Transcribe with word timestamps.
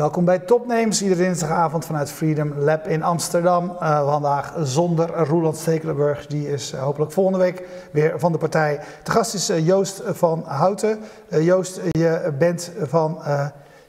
Welkom 0.00 0.24
bij 0.24 0.38
Topnames, 0.38 1.02
iedere 1.02 1.22
dinsdagavond 1.22 1.84
vanuit 1.84 2.10
Freedom 2.10 2.52
Lab 2.58 2.86
in 2.86 3.02
Amsterdam. 3.02 3.64
Uh, 3.64 4.10
vandaag 4.10 4.54
zonder 4.62 5.08
Roland 5.16 5.56
Stekelenburg, 5.56 6.26
die 6.26 6.52
is 6.52 6.72
uh, 6.72 6.82
hopelijk 6.82 7.12
volgende 7.12 7.38
week 7.38 7.66
weer 7.92 8.18
van 8.18 8.32
de 8.32 8.38
partij. 8.38 8.80
De 9.02 9.10
gast 9.10 9.34
is 9.34 9.50
uh, 9.50 9.66
Joost 9.66 10.02
van 10.04 10.42
Houten. 10.46 10.98
Joost, 11.40 11.80
je 11.90 12.34
bent 12.38 12.72
van 12.82 13.18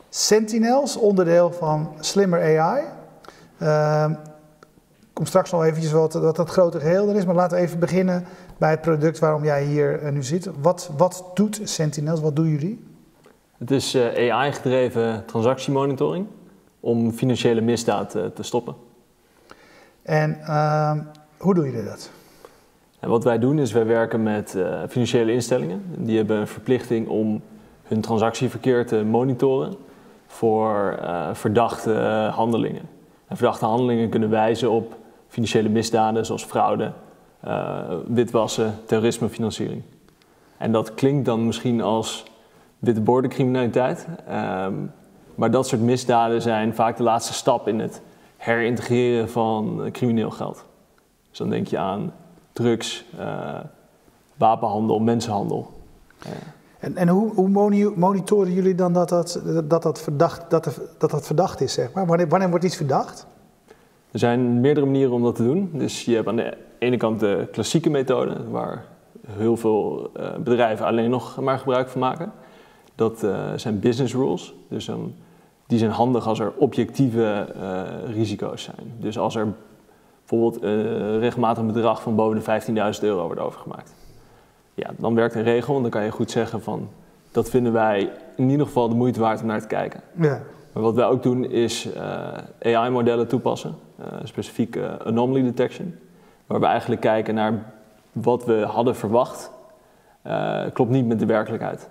Sentinels, 0.10 0.98
onderdeel 0.98 1.52
van 1.52 1.96
Slimmer 2.00 2.60
AI. 2.60 2.84
kom 5.14 5.26
straks 5.26 5.52
nog 5.52 5.64
eventjes 5.64 5.92
wat, 5.92 6.14
wat 6.14 6.36
dat 6.36 6.50
grote 6.50 6.80
geheel 6.80 7.10
er 7.10 7.16
is, 7.16 7.26
maar 7.26 7.36
laten 7.36 7.58
we 7.58 7.64
even 7.64 7.80
beginnen 7.80 8.26
bij 8.58 8.70
het 8.70 8.82
product 8.82 9.20
waarom 9.20 9.44
jij 9.44 9.64
hier 9.64 10.12
nu 10.12 10.24
zit. 10.24 10.50
Wat, 10.62 10.90
wat 10.98 11.26
doet 11.34 11.62
Sentinels, 11.64 12.20
wat 12.20 12.36
doen 12.36 12.48
jullie? 12.48 12.91
Het 13.62 13.72
is 13.72 13.94
eh, 13.94 14.34
AI-gedreven 14.34 15.26
transactiemonitoring 15.26 16.28
om 16.80 17.12
financiële 17.12 17.62
misdaad 17.62 18.16
eh, 18.16 18.26
te 18.26 18.44
stoppen. 18.44 18.76
En 20.02 20.38
uh, 20.40 20.92
hoe 21.38 21.54
doe 21.54 21.66
je 21.66 21.84
dat? 21.84 22.12
En 23.00 23.10
wat 23.10 23.24
wij 23.24 23.40
doen 23.40 23.60
is 23.60 23.72
wij 23.72 23.86
werken 23.86 24.24
met 24.24 24.54
uh, 24.58 24.80
financiële 24.90 25.32
instellingen. 25.32 25.84
Die 25.98 26.18
hebben 26.18 26.38
een 26.38 26.48
verplichting 26.48 27.08
om 27.08 27.42
hun 27.84 28.02
transactieverkeer 28.02 28.88
te 28.88 29.04
monitoren 29.04 29.76
voor 30.28 31.00
uh, 31.02 31.30
verdachte 31.34 31.94
handelingen. 32.34 32.90
En 33.28 33.38
verdachte 33.38 33.66
handelingen 33.66 34.10
kunnen 34.10 34.30
wijzen 34.30 34.72
op 34.72 34.96
financiële 35.28 35.70
misdaden 35.70 36.26
zoals 36.26 36.44
fraude, 36.44 36.92
witwassen, 38.08 38.76
terrorismefinanciering. 38.86 39.82
En 40.58 40.72
dat 40.72 40.94
klinkt 40.94 41.26
dan 41.26 41.46
misschien 41.46 41.82
als 41.82 42.31
witte 42.82 43.02
bordencriminaliteit. 43.02 44.08
Um, 44.30 44.92
maar 45.36 45.52
dat 45.52 45.68
soort 45.68 45.82
misdaden 45.82 46.42
zijn 46.42 46.76
vaak 46.76 46.98
de 46.98 47.04
laatste 47.04 47.34
stap 47.34 47.68
in 47.68 47.80
het 47.80 48.02
herintegreren 48.38 49.30
van 49.30 49.90
crimineel 49.92 50.32
geld. 50.32 50.66
Dus 51.30 51.38
dan 51.38 51.50
denk 51.50 51.68
je 51.68 51.78
aan 51.78 52.14
drugs, 52.54 53.06
uh, 53.20 53.60
wapenhandel, 54.38 55.00
mensenhandel. 55.00 55.72
En, 56.80 56.98
en 56.98 57.08
hoe, 57.08 57.34
hoe, 57.34 57.94
monitoren 57.96 58.54
jullie 58.54 58.76
dan 58.76 58.94
dat 58.94 59.10
dat, 59.10 59.42
dat, 59.64 59.82
dat, 59.82 60.02
verdacht, 60.02 60.50
dat, 60.50 60.80
dat, 60.98 61.12
dat 61.12 61.26
verdacht 61.26 61.62
is, 61.62 61.74
zeg 61.74 61.94
maar? 61.94 62.06
Wanneer, 62.06 62.28
wanneer 62.28 62.50
wordt 62.50 62.66
iets 62.66 62.76
verdacht? 62.76 63.28
Er 64.12 64.20
zijn 64.20 64.60
meerdere 64.60 64.86
manieren 64.86 65.14
om 65.14 65.24
dat 65.24 65.36
te 65.36 65.44
doen. 65.44 65.70
Dus 65.74 66.06
je 66.06 66.16
hebt 66.16 66.28
aan 66.28 66.36
de 66.36 66.58
ene 66.80 66.98
kant 66.98 67.20
de 67.20 67.48
klassieke 67.52 67.90
methode, 67.90 68.50
waar 68.50 68.86
heel 69.28 69.58
veel 69.58 70.12
uh, 70.18 70.36
bedrijven 70.36 70.86
alleen 70.86 71.10
nog 71.10 71.40
maar 71.42 71.58
gebruik 71.58 71.90
van 71.90 72.02
maken. 72.02 72.32
Dat 73.02 73.24
uh, 73.24 73.52
zijn 73.56 73.80
business 73.80 74.14
rules. 74.14 74.54
Dus 74.68 74.90
die 75.68 75.80
zijn 75.80 75.92
handig 75.92 76.28
als 76.28 76.40
er 76.40 76.54
objectieve 76.58 77.48
uh, 77.56 78.14
risico's 78.14 78.64
zijn. 78.64 78.94
Dus 79.00 79.18
als 79.18 79.36
er 79.36 79.48
bijvoorbeeld 80.20 80.64
een 80.64 81.20
regelmatig 81.20 81.66
bedrag 81.66 82.02
van 82.02 82.16
boven 82.16 82.44
de 82.44 82.94
15.000 82.96 83.02
euro 83.02 83.26
wordt 83.26 83.42
overgemaakt. 83.42 83.94
Ja, 84.74 84.90
dan 84.98 85.16
werkt 85.16 85.36
een 85.36 85.44
regel 85.44 85.76
en 85.76 85.82
dan 85.82 85.92
kan 85.92 86.04
je 86.04 86.12
goed 86.12 86.32
zeggen 86.32 86.62
van 86.62 86.90
dat 87.32 87.50
vinden 87.50 87.74
wij 87.74 88.12
in 88.36 88.50
ieder 88.50 88.66
geval 88.66 88.90
de 88.90 88.96
moeite 88.96 89.20
waard 89.20 89.42
om 89.42 89.48
naar 89.48 89.62
te 89.62 89.68
kijken. 89.68 90.02
Ja. 90.16 90.42
Maar 90.74 90.84
wat 90.84 90.96
wij 90.96 91.06
ook 91.06 91.24
doen 91.24 91.46
is 91.46 91.88
uh, 91.96 92.76
AI-modellen 92.76 93.28
toepassen, 93.28 93.76
uh, 94.00 94.06
specifiek 94.24 94.76
uh, 94.76 94.96
anomaly 95.06 95.44
detection, 95.44 95.96
waar 96.48 96.60
we 96.60 96.66
eigenlijk 96.66 97.02
kijken 97.02 97.36
naar 97.36 97.74
wat 98.12 98.46
we 98.46 98.62
hadden 98.62 98.96
verwacht, 98.96 99.52
klopt 100.74 100.92
niet 100.92 101.08
met 101.08 101.20
de 101.20 101.26
werkelijkheid. 101.26 101.90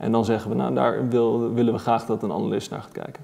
En 0.00 0.12
dan 0.12 0.24
zeggen 0.24 0.50
we, 0.50 0.56
nou, 0.56 0.74
daar 0.74 1.08
wil, 1.08 1.52
willen 1.52 1.72
we 1.72 1.78
graag 1.78 2.06
dat 2.06 2.22
een 2.22 2.32
analist 2.32 2.70
naar 2.70 2.82
gaat 2.82 2.92
kijken. 2.92 3.22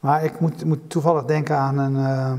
Maar 0.00 0.24
ik 0.24 0.40
moet, 0.40 0.64
moet 0.64 0.90
toevallig 0.90 1.24
denken 1.24 1.56
aan 1.56 1.78
een, 1.78 1.94
uh, 1.94 2.32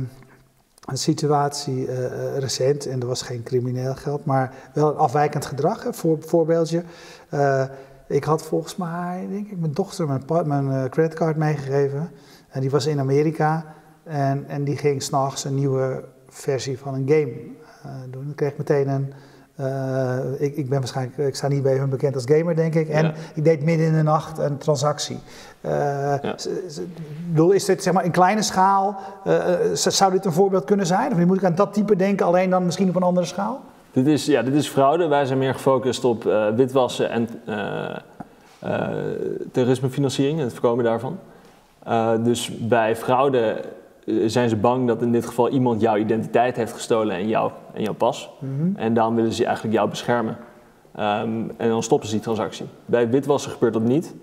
een 0.85 0.97
situatie 0.97 1.87
uh, 1.87 2.37
recent, 2.37 2.85
en 2.85 3.01
er 3.01 3.07
was 3.07 3.21
geen 3.21 3.43
crimineel 3.43 3.95
geld, 3.95 4.25
maar 4.25 4.53
wel 4.73 4.89
een 4.89 4.97
afwijkend 4.97 5.45
gedrag. 5.45 5.85
Voor, 5.91 6.17
voorbeeldje. 6.21 6.83
Uh, 7.33 7.63
ik 8.07 8.23
had 8.23 8.43
volgens 8.43 8.75
mij, 8.75 9.27
denk 9.29 9.47
ik, 9.47 9.59
mijn 9.59 9.73
dochter 9.73 10.07
mijn, 10.07 10.47
mijn 10.47 10.89
creditcard 10.89 11.37
meegegeven. 11.37 12.11
En 12.49 12.61
die 12.61 12.69
was 12.69 12.85
in 12.85 12.99
Amerika. 12.99 13.65
En, 14.03 14.45
en 14.47 14.63
die 14.63 14.77
ging 14.77 15.01
s'nachts 15.01 15.43
een 15.43 15.55
nieuwe 15.55 16.03
versie 16.29 16.79
van 16.79 16.93
een 16.93 17.07
game 17.07 17.41
doen. 18.09 18.29
Ik 18.29 18.35
kreeg 18.35 18.57
meteen 18.57 18.87
een 18.89 19.13
uh, 19.59 20.17
ik, 20.37 20.55
ik, 20.55 20.69
ben 20.69 20.79
waarschijnlijk, 20.79 21.17
ik 21.17 21.35
sta 21.35 21.47
niet 21.47 21.63
bij 21.63 21.77
hun 21.77 21.89
bekend 21.89 22.15
als 22.15 22.23
gamer, 22.25 22.55
denk 22.55 22.75
ik. 22.75 22.89
En 22.89 23.13
ik 23.33 23.43
deed 23.43 23.63
midden 23.63 23.87
in 23.87 23.93
de 23.93 24.03
nacht 24.03 24.37
een 24.37 24.57
transactie. 24.57 25.19
Uh, 25.61 25.71
ja. 26.21 26.35
Is 27.53 27.65
dit 27.65 27.83
zeg 27.83 27.93
maar 27.93 28.05
in 28.05 28.11
kleine 28.11 28.41
schaal, 28.41 28.99
uh, 29.27 29.43
zou 29.73 30.11
dit 30.11 30.25
een 30.25 30.31
voorbeeld 30.31 30.63
kunnen 30.63 30.85
zijn? 30.85 31.11
Of 31.11 31.25
moet 31.25 31.37
ik 31.37 31.43
aan 31.43 31.55
dat 31.55 31.73
type 31.73 31.95
denken, 31.95 32.25
alleen 32.25 32.49
dan 32.49 32.65
misschien 32.65 32.89
op 32.89 32.95
een 32.95 33.03
andere 33.03 33.25
schaal? 33.25 33.61
Dit 33.91 34.07
is, 34.07 34.25
ja, 34.25 34.41
dit 34.41 34.53
is 34.53 34.67
fraude. 34.67 35.07
Wij 35.07 35.25
zijn 35.25 35.39
meer 35.39 35.53
gefocust 35.53 36.03
op 36.05 36.23
witwassen 36.55 37.09
en 37.09 37.29
terrorismefinanciering 39.51 40.37
en 40.39 40.43
het 40.43 40.53
voorkomen 40.53 40.83
daarvan. 40.83 41.19
dus 42.23 42.57
bij 42.57 42.95
fraude 42.95 43.39
eh, 43.39 43.65
zijn 44.25 44.49
ze 44.49 44.55
bang 44.55 44.87
dat 44.87 45.01
in 45.01 45.11
dit 45.11 45.25
geval 45.25 45.49
iemand 45.49 45.81
jouw 45.81 45.97
identiteit 45.97 46.55
heeft 46.55 46.73
gestolen 46.73 47.15
en, 47.15 47.27
jou, 47.27 47.51
en 47.73 47.83
jouw 47.83 47.93
pas. 47.93 48.31
Mhm. 48.39 48.75
En 48.75 48.93
daarom 48.93 49.15
willen 49.15 49.33
ze 49.33 49.45
eigenlijk 49.45 49.75
jou 49.75 49.89
beschermen. 49.89 50.37
Ehm, 50.95 51.49
en 51.57 51.69
dan 51.69 51.83
stoppen 51.83 52.07
ze 52.07 52.13
die 52.13 52.23
transactie. 52.23 52.65
Bij 52.85 53.09
witwassen 53.09 53.51
gebeurt 53.51 53.73
dat 53.73 53.83
niet. 53.83 54.13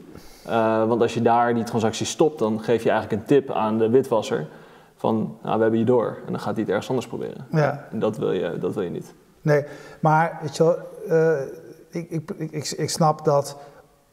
Uh, 0.47 0.87
want 0.89 1.03
als 1.03 1.15
je 1.15 1.23
daar 1.23 1.55
die 1.55 1.65
transactie 1.65 2.07
stopt, 2.07 2.39
dan 2.39 2.61
geef 2.61 2.83
je 2.83 2.91
eigenlijk 2.91 3.21
een 3.21 3.27
tip 3.27 3.51
aan 3.51 3.79
de 3.79 3.91
witwasser 3.91 4.49
van 4.97 5.37
nou, 5.43 5.57
we 5.57 5.63
hebben 5.63 5.79
je 5.79 5.85
door. 5.85 6.19
En 6.27 6.33
dan 6.33 6.41
gaat 6.41 6.53
hij 6.53 6.61
het 6.61 6.69
ergens 6.69 6.89
anders 6.89 7.07
proberen. 7.07 7.47
Ja. 7.51 7.87
En 7.91 7.99
dat 7.99 8.17
wil 8.17 8.33
je, 8.33 8.59
dat 8.59 8.75
wil 8.75 8.83
je 8.83 8.91
niet. 8.91 9.15
Nee, 9.43 9.65
maar 10.01 10.39
weet 10.43 10.57
je 10.57 10.65
wel, 10.65 10.77
uh, 11.09 11.41
ik, 11.91 12.11
ik, 12.11 12.31
ik, 12.51 12.71
ik 12.71 12.91
snap 12.91 13.25
dat 13.25 13.57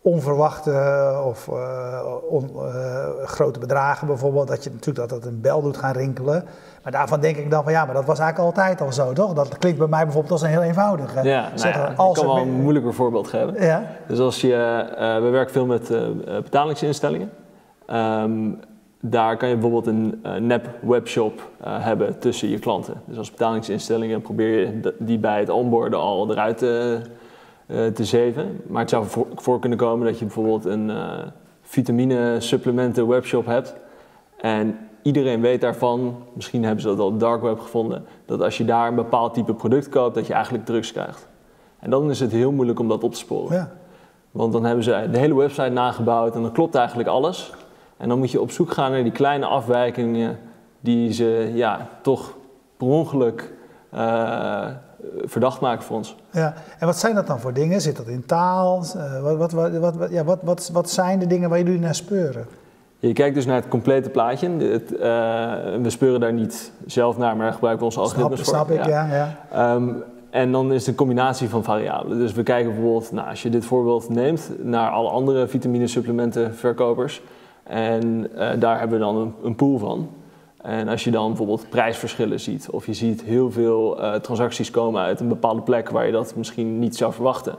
onverwachte 0.01 0.71
of 1.25 1.47
uh, 1.47 2.01
on, 2.29 2.49
uh, 2.55 3.05
grote 3.23 3.59
bedragen 3.59 4.07
bijvoorbeeld, 4.07 4.47
dat 4.47 4.63
je 4.63 4.69
natuurlijk 4.69 5.09
dat, 5.09 5.21
dat 5.21 5.31
een 5.31 5.41
bel 5.41 5.61
doet 5.61 5.77
gaan 5.77 5.93
rinkelen. 5.93 6.43
Maar 6.83 6.91
daarvan 6.91 7.19
denk 7.19 7.37
ik 7.37 7.51
dan 7.51 7.63
van 7.63 7.71
ja, 7.71 7.85
maar 7.85 7.93
dat 7.93 8.05
was 8.05 8.19
eigenlijk 8.19 8.57
altijd 8.57 8.81
al 8.81 8.93
zo, 8.93 9.13
toch? 9.13 9.33
Dat 9.33 9.57
klinkt 9.57 9.79
bij 9.79 9.87
mij 9.87 10.03
bijvoorbeeld 10.03 10.31
als 10.31 10.41
een 10.41 10.49
heel 10.49 10.61
eenvoudige. 10.61 11.23
Ja, 11.23 11.49
nou 11.55 11.69
ja, 11.69 11.93
als 11.95 12.17
ik 12.17 12.23
kan 12.23 12.33
wel 12.35 12.43
een 12.43 12.61
moeilijker 12.61 12.93
voorbeeld 12.93 13.27
geven. 13.27 13.61
Ja? 13.63 13.83
Dus 14.07 14.19
als 14.19 14.41
je, 14.41 14.85
we 15.21 15.29
werken 15.29 15.53
veel 15.53 15.65
met 15.65 15.91
betalingsinstellingen. 16.43 17.29
Um, 17.87 18.59
daar 19.01 19.37
kan 19.37 19.49
je 19.49 19.57
bijvoorbeeld 19.57 19.87
een 19.87 20.21
nep 20.47 20.69
webshop 20.81 21.49
hebben 21.63 22.19
tussen 22.19 22.49
je 22.49 22.59
klanten. 22.59 23.01
Dus 23.05 23.17
als 23.17 23.31
betalingsinstellingen 23.31 24.21
probeer 24.21 24.59
je 24.59 24.95
die 24.99 25.19
bij 25.19 25.39
het 25.39 25.49
onboarden 25.49 25.99
al 25.99 26.31
eruit 26.31 26.57
te 26.57 26.99
uh, 27.01 27.09
te 27.67 28.05
zeven. 28.05 28.61
Maar 28.67 28.81
het 28.81 28.89
zou 28.89 29.05
voor, 29.35 29.59
kunnen 29.59 29.77
komen 29.77 30.05
dat 30.05 30.19
je 30.19 30.25
bijvoorbeeld 30.25 30.65
een 30.65 30.89
uh, 30.89 31.11
vitamine 31.61 32.35
supplementen 32.39 33.07
webshop 33.07 33.45
hebt. 33.45 33.75
En 34.37 34.77
iedereen 35.01 35.41
weet 35.41 35.61
daarvan, 35.61 36.15
misschien 36.33 36.63
hebben 36.63 36.81
ze 36.81 36.87
dat 36.87 36.99
al 36.99 37.07
op 37.07 37.19
dark 37.19 37.41
web 37.41 37.59
gevonden, 37.59 38.05
dat 38.25 38.41
als 38.41 38.57
je 38.57 38.65
daar 38.65 38.87
een 38.87 38.95
bepaald 38.95 39.33
type 39.33 39.53
product 39.53 39.89
koopt, 39.89 40.15
dat 40.15 40.27
je 40.27 40.33
eigenlijk 40.33 40.65
drugs 40.65 40.91
krijgt. 40.91 41.27
En 41.79 41.89
dan 41.89 42.09
is 42.09 42.19
het 42.19 42.31
heel 42.31 42.51
moeilijk 42.51 42.79
om 42.79 42.87
dat 42.87 43.03
op 43.03 43.11
te 43.11 43.17
sporen. 43.17 43.55
Ja. 43.55 43.71
Want 44.31 44.53
dan 44.53 44.65
hebben 44.65 44.83
ze 44.83 45.07
de 45.11 45.17
hele 45.17 45.35
website 45.35 45.69
nagebouwd 45.69 46.35
en 46.35 46.41
dan 46.41 46.51
klopt 46.51 46.75
eigenlijk 46.75 47.09
alles. 47.09 47.53
En 47.97 48.09
dan 48.09 48.17
moet 48.17 48.31
je 48.31 48.41
op 48.41 48.51
zoek 48.51 48.71
gaan 48.71 48.91
naar 48.91 49.03
die 49.03 49.11
kleine 49.11 49.45
afwijkingen 49.45 50.39
die 50.79 51.13
ze 51.13 51.51
ja, 51.53 51.87
toch 52.01 52.33
per 52.77 52.87
ongeluk 52.87 53.53
uh, 53.93 54.65
verdacht 55.25 55.59
maken 55.59 55.83
voor 55.83 55.95
ons. 55.95 56.15
Ja, 56.31 56.53
en 56.79 56.85
wat 56.85 56.97
zijn 56.97 57.15
dat 57.15 57.27
dan 57.27 57.39
voor 57.39 57.53
dingen? 57.53 57.81
Zit 57.81 57.97
dat 57.97 58.07
in 58.07 58.25
taal? 58.25 58.83
Uh, 58.95 59.21
wat, 59.21 59.51
wat, 59.51 59.71
wat, 59.77 59.95
wat, 59.95 60.11
ja, 60.11 60.23
wat, 60.23 60.39
wat, 60.43 60.69
wat 60.73 60.89
zijn 60.89 61.19
de 61.19 61.27
dingen 61.27 61.49
waar 61.49 61.57
jullie 61.59 61.79
naar 61.79 61.95
speuren? 61.95 62.45
Je 62.99 63.13
kijkt 63.13 63.35
dus 63.35 63.45
naar 63.45 63.55
het 63.55 63.67
complete 63.67 64.09
plaatje. 64.09 64.49
Het, 64.49 64.91
uh, 64.91 64.99
we 65.81 65.89
speuren 65.89 66.19
daar 66.19 66.33
niet 66.33 66.71
zelf 66.85 67.17
naar, 67.17 67.37
maar 67.37 67.53
gebruiken 67.53 67.79
we 67.79 67.85
onze 67.85 67.99
algoritmes 67.99 68.39
voor. 68.39 68.53
Snap 68.53 68.71
ik, 68.71 68.85
ja. 68.85 69.35
ja, 69.51 69.73
um, 69.73 70.03
en 70.29 70.51
dan 70.51 70.71
is 70.71 70.79
het 70.79 70.87
een 70.87 70.95
combinatie 70.95 71.49
van 71.49 71.63
variabelen. 71.63 72.17
Dus 72.17 72.33
we 72.33 72.43
kijken 72.43 72.71
bijvoorbeeld, 72.71 73.11
nou, 73.11 73.29
als 73.29 73.41
je 73.41 73.49
dit 73.49 73.65
voorbeeld 73.65 74.09
neemt, 74.09 74.49
naar 74.63 74.89
alle 74.89 75.09
andere 75.09 75.47
vitaminesupplementenverkopers. 75.47 77.21
En 77.63 78.27
uh, 78.35 78.49
daar 78.59 78.79
hebben 78.79 78.99
we 78.99 79.05
dan 79.05 79.15
een, 79.15 79.33
een 79.43 79.55
pool 79.55 79.77
van. 79.77 80.09
En 80.67 80.87
als 80.87 81.03
je 81.03 81.11
dan 81.11 81.27
bijvoorbeeld 81.27 81.69
prijsverschillen 81.69 82.39
ziet, 82.39 82.69
of 82.69 82.85
je 82.85 82.93
ziet 82.93 83.21
heel 83.21 83.51
veel 83.51 84.03
uh, 84.03 84.13
transacties 84.13 84.71
komen 84.71 85.01
uit 85.01 85.19
een 85.19 85.27
bepaalde 85.27 85.61
plek 85.61 85.89
waar 85.89 86.05
je 86.05 86.11
dat 86.11 86.35
misschien 86.35 86.79
niet 86.79 86.95
zou 86.95 87.13
verwachten, 87.13 87.55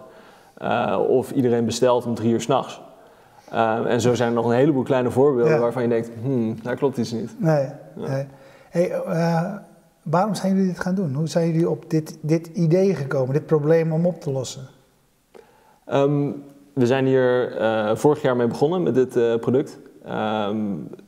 uh, 0.63 0.99
of 1.09 1.31
iedereen 1.31 1.65
bestelt 1.65 2.07
om 2.07 2.15
drie 2.15 2.33
uur 2.33 2.41
s'nachts. 2.41 2.81
Uh, 3.53 3.93
en 3.93 4.01
zo 4.01 4.15
zijn 4.15 4.29
er 4.29 4.35
nog 4.35 4.45
een 4.45 4.57
heleboel 4.57 4.83
kleine 4.83 5.11
voorbeelden 5.11 5.61
waarvan 5.61 5.83
je 5.83 5.89
denkt, 5.89 6.11
hmm, 6.23 6.57
daar 6.63 6.77
klopt 6.77 6.97
iets 6.97 7.13
niet. 7.13 7.35
Nee, 7.39 7.69
nee. 7.95 8.27
Hey, 8.69 9.03
waarom 10.03 10.35
zijn 10.35 10.55
jullie 10.55 10.69
dit 10.69 10.81
gaan 10.81 10.95
doen? 10.95 11.15
Hoe 11.15 11.29
zijn 11.29 11.47
jullie 11.47 11.71
op 11.71 11.91
dit, 11.91 12.19
dit 12.21 12.47
idee 12.47 12.95
gekomen, 12.95 13.33
dit 13.33 13.47
probleem 13.47 13.93
om 13.93 14.07
op 14.07 14.21
te 14.21 14.31
lossen? 14.31 14.63
Um, 15.93 16.43
we 16.73 16.87
zijn 16.87 17.07
hier 17.07 17.53
vorig 17.95 18.23
jaar 18.23 18.37
mee 18.37 18.47
begonnen 18.47 18.83
met 18.83 18.95
dit 18.95 19.41
product. 19.41 19.79
Ehm, 20.09 20.57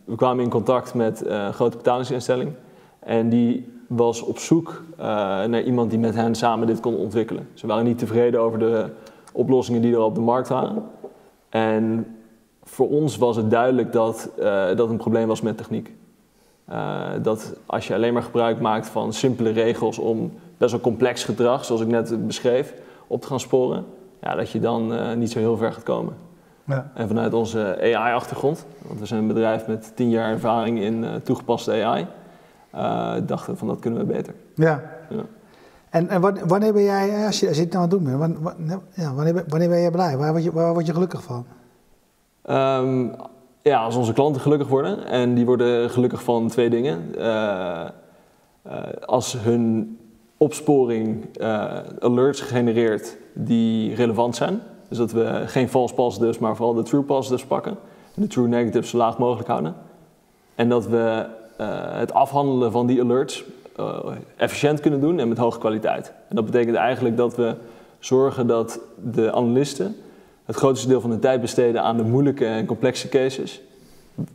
we 0.05 0.14
kwamen 0.17 0.44
in 0.44 0.50
contact 0.50 0.94
met 0.94 1.26
een 1.26 1.52
grote 1.52 1.76
betalingsinstelling. 1.76 2.52
En 2.99 3.29
die 3.29 3.73
was 3.87 4.23
op 4.23 4.38
zoek 4.38 4.82
naar 4.97 5.62
iemand 5.62 5.91
die 5.91 5.99
met 5.99 6.14
hen 6.14 6.35
samen 6.35 6.67
dit 6.67 6.81
kon 6.81 6.97
ontwikkelen. 6.97 7.49
Ze 7.55 7.67
waren 7.67 7.85
niet 7.85 7.99
tevreden 7.99 8.41
over 8.41 8.58
de 8.58 8.87
oplossingen 9.32 9.82
die 9.82 9.94
er 9.94 10.00
op 10.00 10.14
de 10.14 10.20
markt 10.20 10.49
waren. 10.49 10.82
En 11.49 12.06
voor 12.62 12.88
ons 12.88 13.17
was 13.17 13.37
het 13.37 13.50
duidelijk 13.50 13.93
dat 13.93 14.31
dat 14.76 14.91
een 14.91 14.97
probleem 14.97 15.29
was 15.29 15.41
met 15.41 15.56
techniek. 15.56 15.94
dat 17.23 17.55
als 17.67 17.87
je 17.87 17.94
alleen 17.94 18.12
maar 18.12 18.23
gebruik 18.23 18.61
maakt 18.61 18.88
van 18.88 19.12
simpele 19.12 19.50
regels 19.50 19.99
om 19.99 20.32
best 20.61 20.73
wel 20.73 20.81
complex 20.81 21.25
gedrag, 21.25 21.64
zoals 21.64 21.81
ik 21.81 21.88
net 21.88 22.26
beschreef, 22.26 22.75
op 23.06 23.20
te 23.20 23.26
gaan 23.26 23.41
sporen, 23.41 23.85
ja, 24.20 24.35
dat 24.35 24.50
je 24.50 24.61
dan 24.61 24.93
uh, 24.93 25.12
niet 25.12 25.31
zo 25.31 25.38
heel 25.38 25.56
ver 25.56 25.73
gaat 25.73 25.82
komen. 25.82 26.14
Ja. 26.71 26.91
En 26.95 27.09
vanuit 27.09 27.35
onze 27.35 27.79
AI-achtergrond, 27.81 28.67
want 28.87 29.01
we 29.01 29.07
zijn 29.07 29.21
een 29.21 29.27
bedrijf 29.27 29.67
met 29.67 29.93
tien 29.95 30.11
jaar 30.11 30.31
ervaring 30.31 30.81
in 30.81 31.03
uh, 31.03 31.15
toegepaste 31.15 31.85
AI, 31.85 32.07
uh, 32.75 33.17
eh, 33.17 33.23
dachten 33.27 33.53
we 33.53 33.59
van 33.59 33.69
dat 33.69 33.79
kunnen 33.79 34.07
we 34.07 34.13
beter. 34.13 34.35
Ja. 34.55 34.83
ja. 35.09 35.23
En, 35.91 36.09
en 36.09 36.21
wanneer 36.49 36.73
ben 36.73 36.83
jij, 36.83 37.27
als 37.27 37.41
je, 37.41 37.49
als 37.49 37.57
je 37.57 37.63
het 37.63 37.73
nou 37.73 37.85
aan 37.85 37.91
het 37.91 38.05
doen 38.05 38.19
bent, 38.19 38.81
ja, 38.95 39.15
wanneer, 39.15 39.45
wanneer 39.49 39.69
ben 39.69 39.79
je 39.79 39.91
blij? 39.91 40.17
Waar 40.17 40.31
word 40.31 40.45
je, 40.45 40.53
waar 40.53 40.73
word 40.73 40.87
je 40.87 40.93
gelukkig 40.93 41.23
van? 41.23 41.47
Um, 42.51 43.15
ja, 43.63 43.83
als 43.83 43.97
onze 43.97 44.13
klanten 44.13 44.43
gelukkig 44.43 44.69
worden. 44.69 45.07
En 45.07 45.35
die 45.35 45.47
worden 45.47 45.91
gelukkig 45.91 46.23
van 46.23 46.49
twee 46.49 46.71
dingen. 46.71 47.15
als 49.07 49.33
hun 49.41 49.99
opsporing 50.37 51.29
alerts 52.01 52.41
genereert 52.41 53.17
die 53.33 53.95
relevant 53.95 54.37
zijn. 54.37 54.61
Dus 54.91 54.99
dat 54.99 55.13
we 55.13 55.43
geen 55.47 55.69
false 55.69 55.95
positives, 55.95 56.39
maar 56.39 56.57
vooral 56.57 56.75
de 56.75 56.83
true 56.83 57.03
positives 57.03 57.47
pakken. 57.47 57.77
En 58.15 58.23
de 58.23 58.29
true 58.29 58.49
negatives 58.49 58.91
zo 58.91 58.97
laag 58.97 59.19
mogelijk 59.19 59.49
houden. 59.49 59.75
En 60.55 60.69
dat 60.69 60.87
we 60.87 61.27
uh, 61.61 61.67
het 61.99 62.13
afhandelen 62.13 62.73
van 62.73 62.87
die 62.87 63.01
alerts 63.03 63.45
uh, 63.81 63.99
efficiënt 64.37 64.81
kunnen 64.81 65.01
doen 65.01 65.19
en 65.19 65.29
met 65.29 65.39
hoge 65.39 65.59
kwaliteit. 65.59 66.13
En 66.29 66.37
dat 66.37 66.45
betekent 66.45 66.77
eigenlijk 66.77 67.17
dat 67.17 67.37
we 67.37 67.55
zorgen 67.99 68.47
dat 68.47 68.81
de 69.13 69.33
analisten 69.33 69.97
het 70.45 70.57
grootste 70.57 70.89
deel 70.89 71.01
van 71.01 71.11
de 71.11 71.19
tijd 71.19 71.41
besteden 71.41 71.83
aan 71.83 71.97
de 71.97 72.03
moeilijke 72.03 72.45
en 72.45 72.67
complexe 72.67 73.09
cases 73.09 73.61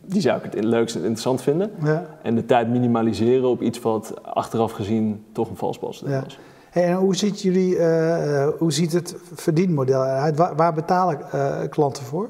die 0.04 0.20
zou 0.20 0.38
ik 0.38 0.52
het 0.52 0.64
leukst 0.64 0.94
en 0.94 1.00
interessant 1.00 1.42
vinden. 1.42 1.70
Ja. 1.82 2.06
En 2.22 2.34
de 2.34 2.46
tijd 2.46 2.68
minimaliseren 2.68 3.48
op 3.48 3.62
iets 3.62 3.80
wat 3.80 4.14
achteraf 4.22 4.72
gezien 4.72 5.24
toch 5.32 5.48
een 5.50 5.56
vals 5.56 5.78
pas 5.78 6.02
ja. 6.06 6.22
was. 6.22 6.38
En 6.82 6.94
hoe 6.94 7.16
ziet, 7.16 7.42
jullie, 7.42 7.76
uh, 7.76 8.48
hoe 8.58 8.72
ziet 8.72 8.92
het 8.92 9.16
verdienmodel 9.34 10.00
uit? 10.00 10.36
Waar, 10.36 10.74
betalen 10.74 11.20
uh, 11.34 11.56
klanten 11.70 12.04
voor? 12.04 12.28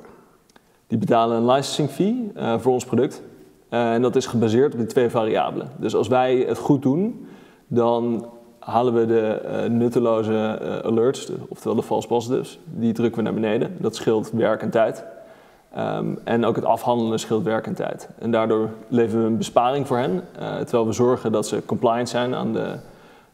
Die 0.86 0.98
betalen 0.98 1.36
een 1.36 1.46
licensing 1.46 1.90
fee 1.90 2.32
voor 2.58 2.72
ons 2.72 2.84
product. 2.84 3.22
en 3.68 4.02
dat 4.02 4.16
is 4.16 4.26
gebaseerd 4.26 4.72
op 4.72 4.78
die 4.78 4.88
twee 4.88 5.10
variabelen. 5.10 5.70
Dus 5.76 5.94
als 5.94 6.08
wij 6.08 6.36
het 6.36 6.58
goed 6.58 6.82
doen, 6.82 7.26
dan 7.66 8.26
halen 8.58 8.94
we 8.94 9.06
de 9.06 9.66
nutteloze 9.70 10.60
alerts, 10.84 11.30
oftewel 11.48 11.76
de 11.76 11.82
false 11.82 12.08
positives, 12.08 12.58
die 12.64 12.92
drukken 12.92 13.18
we 13.18 13.30
naar 13.30 13.40
beneden. 13.40 13.76
Dat 13.78 13.94
scheelt 13.94 14.30
werk 14.30 14.62
en 14.62 14.70
tijd. 14.70 15.04
Ehm, 15.72 16.06
en 16.24 16.44
ook 16.44 16.56
het 16.56 16.64
afhandelen 16.64 17.18
scheelt 17.18 17.44
werk 17.44 17.66
en 17.66 17.74
tijd. 17.74 18.08
En 18.18 18.30
daardoor 18.30 18.68
leveren 18.88 19.22
we 19.22 19.30
een 19.30 19.36
besparing 19.36 19.86
voor 19.86 19.98
hen, 19.98 20.22
terwijl 20.38 20.86
we 20.86 20.92
zorgen 20.92 21.32
dat 21.32 21.46
ze 21.46 21.62
compliant 21.64 22.08
zijn 22.08 22.34
aan 22.34 22.52
de, 22.52 22.74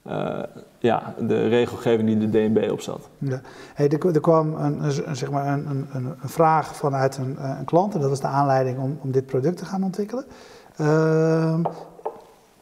uh, 0.07 0.43
ja, 0.79 1.15
de 1.19 1.49
regelgeving 1.49 2.09
die 2.09 2.31
de 2.31 2.31
DNB 2.31 2.71
opstelt. 2.71 3.09
Ja. 3.19 3.41
Hey, 3.75 3.89
er, 3.89 4.15
er, 4.15 4.21
kwam 4.21 4.55
een, 4.55 4.85
een, 4.85 5.17
zeg 5.17 5.31
maar 5.31 5.47
een, 5.47 5.69
een, 5.69 6.07
een 6.23 6.29
vraag 6.29 6.77
vanuit 6.77 7.17
een, 7.17 7.37
een, 7.45 7.65
klant 7.65 7.95
en 7.95 8.01
dat 8.01 8.09
was 8.09 8.21
de 8.21 8.27
aanleiding 8.27 8.79
om, 8.79 8.99
om 9.03 9.11
dit 9.11 9.27
product 9.27 9.57
te 9.57 9.65
gaan 9.65 9.85
ontwikkelen. 9.85 10.25
Uh, 10.81 11.59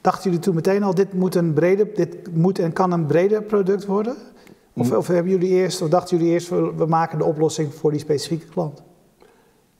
dachten 0.00 0.22
jullie 0.22 0.38
toen 0.38 0.54
meteen 0.54 0.82
al, 0.82 0.94
dit 0.94 1.12
moet, 1.12 1.34
een 1.34 1.52
brede, 1.52 1.92
dit 1.94 2.34
moet 2.34 2.58
en 2.58 2.72
kan 2.72 2.92
een 2.92 3.06
breder 3.06 3.42
product 3.42 3.86
worden? 3.86 4.16
Of, 4.74 4.90
mm. 4.90 4.96
of, 4.96 5.06
hebben 5.06 5.32
jullie 5.32 5.48
eerst, 5.48 5.82
of 5.82 5.88
dachten 5.88 6.16
jullie 6.16 6.32
eerst, 6.32 6.48
we 6.48 6.84
maken 6.88 7.18
de 7.18 7.24
oplossing 7.24 7.74
voor 7.74 7.90
die 7.90 8.00
specifieke 8.00 8.46
klant? 8.46 8.82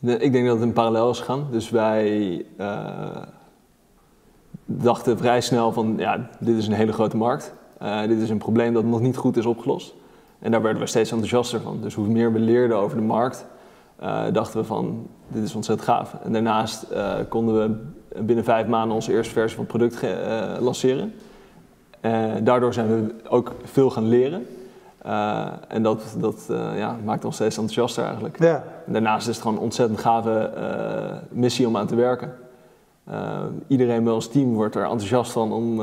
ik 0.01 0.33
denk 0.33 0.47
dat 0.47 0.57
het 0.57 0.67
in 0.67 0.73
parallel 0.73 1.11
is 1.11 1.19
gegaan. 1.19 1.47
Dus 1.51 1.71
wij 1.71 2.37
uh, 2.59 3.23
dachten 4.77 5.19
vrij 5.19 5.41
snel 5.41 5.73
van, 5.73 5.95
ja, 5.97 6.29
dit 6.39 6.57
is 6.57 6.67
een 6.67 6.73
hele 6.73 6.93
grote 6.93 7.17
markt. 7.17 7.53
Uh, 7.83 8.01
dit 8.01 8.21
is 8.21 8.31
een 8.31 8.39
probleem 8.39 8.75
dat 8.75 8.85
nog 8.85 9.01
niet 9.01 9.17
goed 9.17 9.37
is 9.37 9.47
opgelost. 9.47 9.95
En 10.39 10.51
daar 10.51 10.63
werden 10.63 10.83
we 10.83 10.89
steeds 10.89 11.11
enthousiaster 11.11 11.61
van. 11.61 11.79
Dus 11.83 11.95
hoe 11.95 12.07
meer 12.07 12.33
we 12.33 12.39
leerden 12.39 12.77
over 12.77 12.97
de 12.97 13.03
markt, 13.03 13.47
uh, 14.03 14.23
dachten 14.33 14.61
we 14.61 14.67
van, 14.67 15.07
dit 15.29 15.43
is 15.43 15.55
ontzettend 15.55 15.89
gaaf. 15.89 16.15
En 16.25 16.33
daarnaast 16.33 16.87
konden 17.29 17.55
we 17.55 18.23
binnen 18.23 18.45
vijf 18.45 18.67
maanden 18.67 18.95
onze 18.95 19.13
eerste 19.13 19.33
versie 19.33 19.57
van 19.57 19.67
het 19.69 19.77
product 19.77 20.07
lanceren. 20.63 21.15
daardoor 22.43 22.75
zijn 22.75 22.89
we 22.89 23.15
ook 23.29 23.53
veel 23.65 23.91
gaan 23.91 24.09
leren. 24.09 24.47
En 25.69 25.83
dat, 25.83 26.03
dat 26.19 26.45
ja, 26.77 26.97
maakt 27.05 27.25
ons 27.25 27.35
steeds 27.35 27.57
enthousiaster 27.57 28.05
eigenlijk. 28.05 28.39
Ja. 28.39 28.65
daarnaast 28.87 29.29
is 29.29 29.35
het 29.35 29.43
gewoon 29.43 29.57
een 29.57 29.63
ontzettend 29.63 30.01
gave 30.01 30.51
missie 31.31 31.67
om 31.67 31.77
aan 31.77 31.87
te 31.87 31.95
werken. 31.95 32.33
Iedereen 33.67 34.05
bij 34.05 34.13
ons 34.13 34.29
team 34.29 34.55
wordt 34.55 34.75
er 34.75 34.83
enthousiast 34.83 35.33
van 35.33 35.53
om 35.53 35.81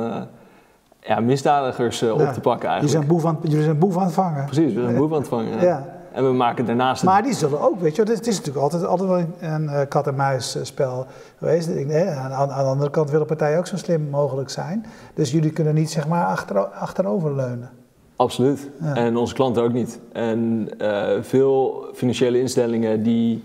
ja, 0.99 1.19
misdadigers 1.19 2.03
op 2.03 2.19
te 2.33 2.39
pakken 2.39 2.69
eigenlijk. 2.69 2.79
Jullie 2.79 2.89
zijn 2.89 3.07
boef 3.07 3.25
aan, 3.25 3.37
jullie 3.41 3.63
zijn 3.63 3.77
boef 3.77 3.97
aan 3.97 4.03
het 4.03 4.13
vangen. 4.13 4.45
Precies, 4.45 4.73
we 4.73 4.81
zijn 4.81 4.95
boef 4.95 5.11
aan 5.11 5.17
het 5.17 5.27
vangen. 5.27 5.61
Ja. 5.61 5.95
En 6.11 6.23
we 6.23 6.31
maken 6.31 6.65
daarnaast... 6.65 7.03
Maar 7.03 7.23
die 7.23 7.33
zullen 7.33 7.61
ook, 7.61 7.79
weet 7.79 7.95
je, 7.95 8.01
het 8.01 8.27
is 8.27 8.37
natuurlijk 8.37 8.63
altijd, 8.63 8.85
altijd 8.85 9.09
wel 9.09 9.25
een 9.39 9.87
kat-en-muis 9.87 10.57
spel 10.61 11.05
geweest. 11.37 11.69
Aan, 11.69 12.31
aan, 12.31 12.47
de 12.47 12.53
andere 12.53 12.89
kant 12.89 13.11
willen 13.11 13.27
partijen 13.27 13.57
ook 13.57 13.67
zo 13.67 13.77
slim 13.77 14.09
mogelijk 14.09 14.49
zijn. 14.49 14.85
Dus 15.13 15.31
jullie 15.31 15.51
kunnen 15.51 15.73
niet 15.73 15.91
zeg 15.91 16.07
maar 16.07 16.25
achter, 16.25 16.59
achterover 16.59 17.35
leunen. 17.35 17.69
Absoluut. 18.15 18.69
En 18.93 19.17
onze 19.17 19.33
klanten 19.33 19.63
ook 19.63 19.73
niet. 19.73 19.99
En 20.11 20.69
uh, 20.81 21.09
veel 21.21 21.85
financiële 21.93 22.39
instellingen 22.39 23.03
die 23.03 23.43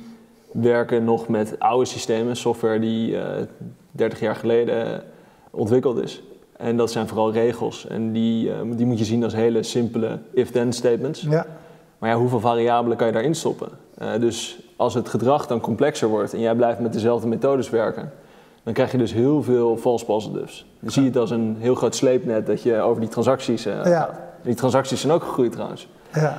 werken 0.53 1.05
nog 1.05 1.29
met 1.29 1.59
oude 1.59 1.85
systemen, 1.85 2.37
software 2.37 2.79
die 2.79 3.11
uh, 3.11 3.41
eh, 3.41 3.47
30 3.91 4.21
jaar 4.21 4.37
geleden 4.37 5.03
ontwikkeld 5.51 6.03
is. 6.03 6.23
En 6.57 6.77
dat 6.77 6.91
zijn 6.91 7.09
vooral 7.09 7.33
regels. 7.33 7.87
En 7.87 8.13
die, 8.13 8.49
uh, 8.49 8.55
die 8.77 8.87
moet 8.87 8.99
je 8.99 9.05
zien 9.05 9.25
als 9.25 9.35
hele 9.35 9.63
simpele 9.63 10.19
if-then 10.33 10.73
statements. 10.73 11.21
Ja. 11.21 11.47
Maar 11.99 12.11
ja, 12.11 12.17
hoeveel 12.17 12.41
variabelen 12.41 12.97
kan 12.97 13.07
je 13.07 13.13
daarin 13.13 13.35
stoppen? 13.35 13.69
dus 14.21 14.63
als 14.77 14.95
het 14.95 15.09
gedrag 15.09 15.47
dan 15.47 15.61
complexer 15.61 16.09
wordt 16.09 16.33
en 16.33 16.41
jij 16.41 16.55
blijft 16.55 16.81
met 16.81 16.93
dezelfde 16.93 17.29
methodes 17.29 17.71
werken, 17.71 18.13
dan 18.63 18.73
krijg 18.73 18.93
je 18.93 18.99
dus 18.99 19.13
heel 19.13 19.43
veel 19.43 19.77
false 19.77 20.05
positives. 20.05 20.67
Dan 20.81 20.91
zie 20.91 21.03
je 21.03 21.09
het 21.09 21.17
als 21.17 21.31
een 21.31 21.57
heel 21.59 21.75
groot 21.75 21.95
sleepnet 21.95 22.47
dat 22.47 22.63
je 22.63 22.81
over 22.81 23.01
die 23.01 23.11
transacties 23.11 23.63
ja. 23.63 23.85
gaat. 23.85 24.21
Die 24.43 24.55
transacties 24.55 25.01
zijn 25.01 25.13
ook 25.13 25.23
gegroeid 25.23 25.53
trouwens. 25.53 25.89
Ja. 26.13 26.37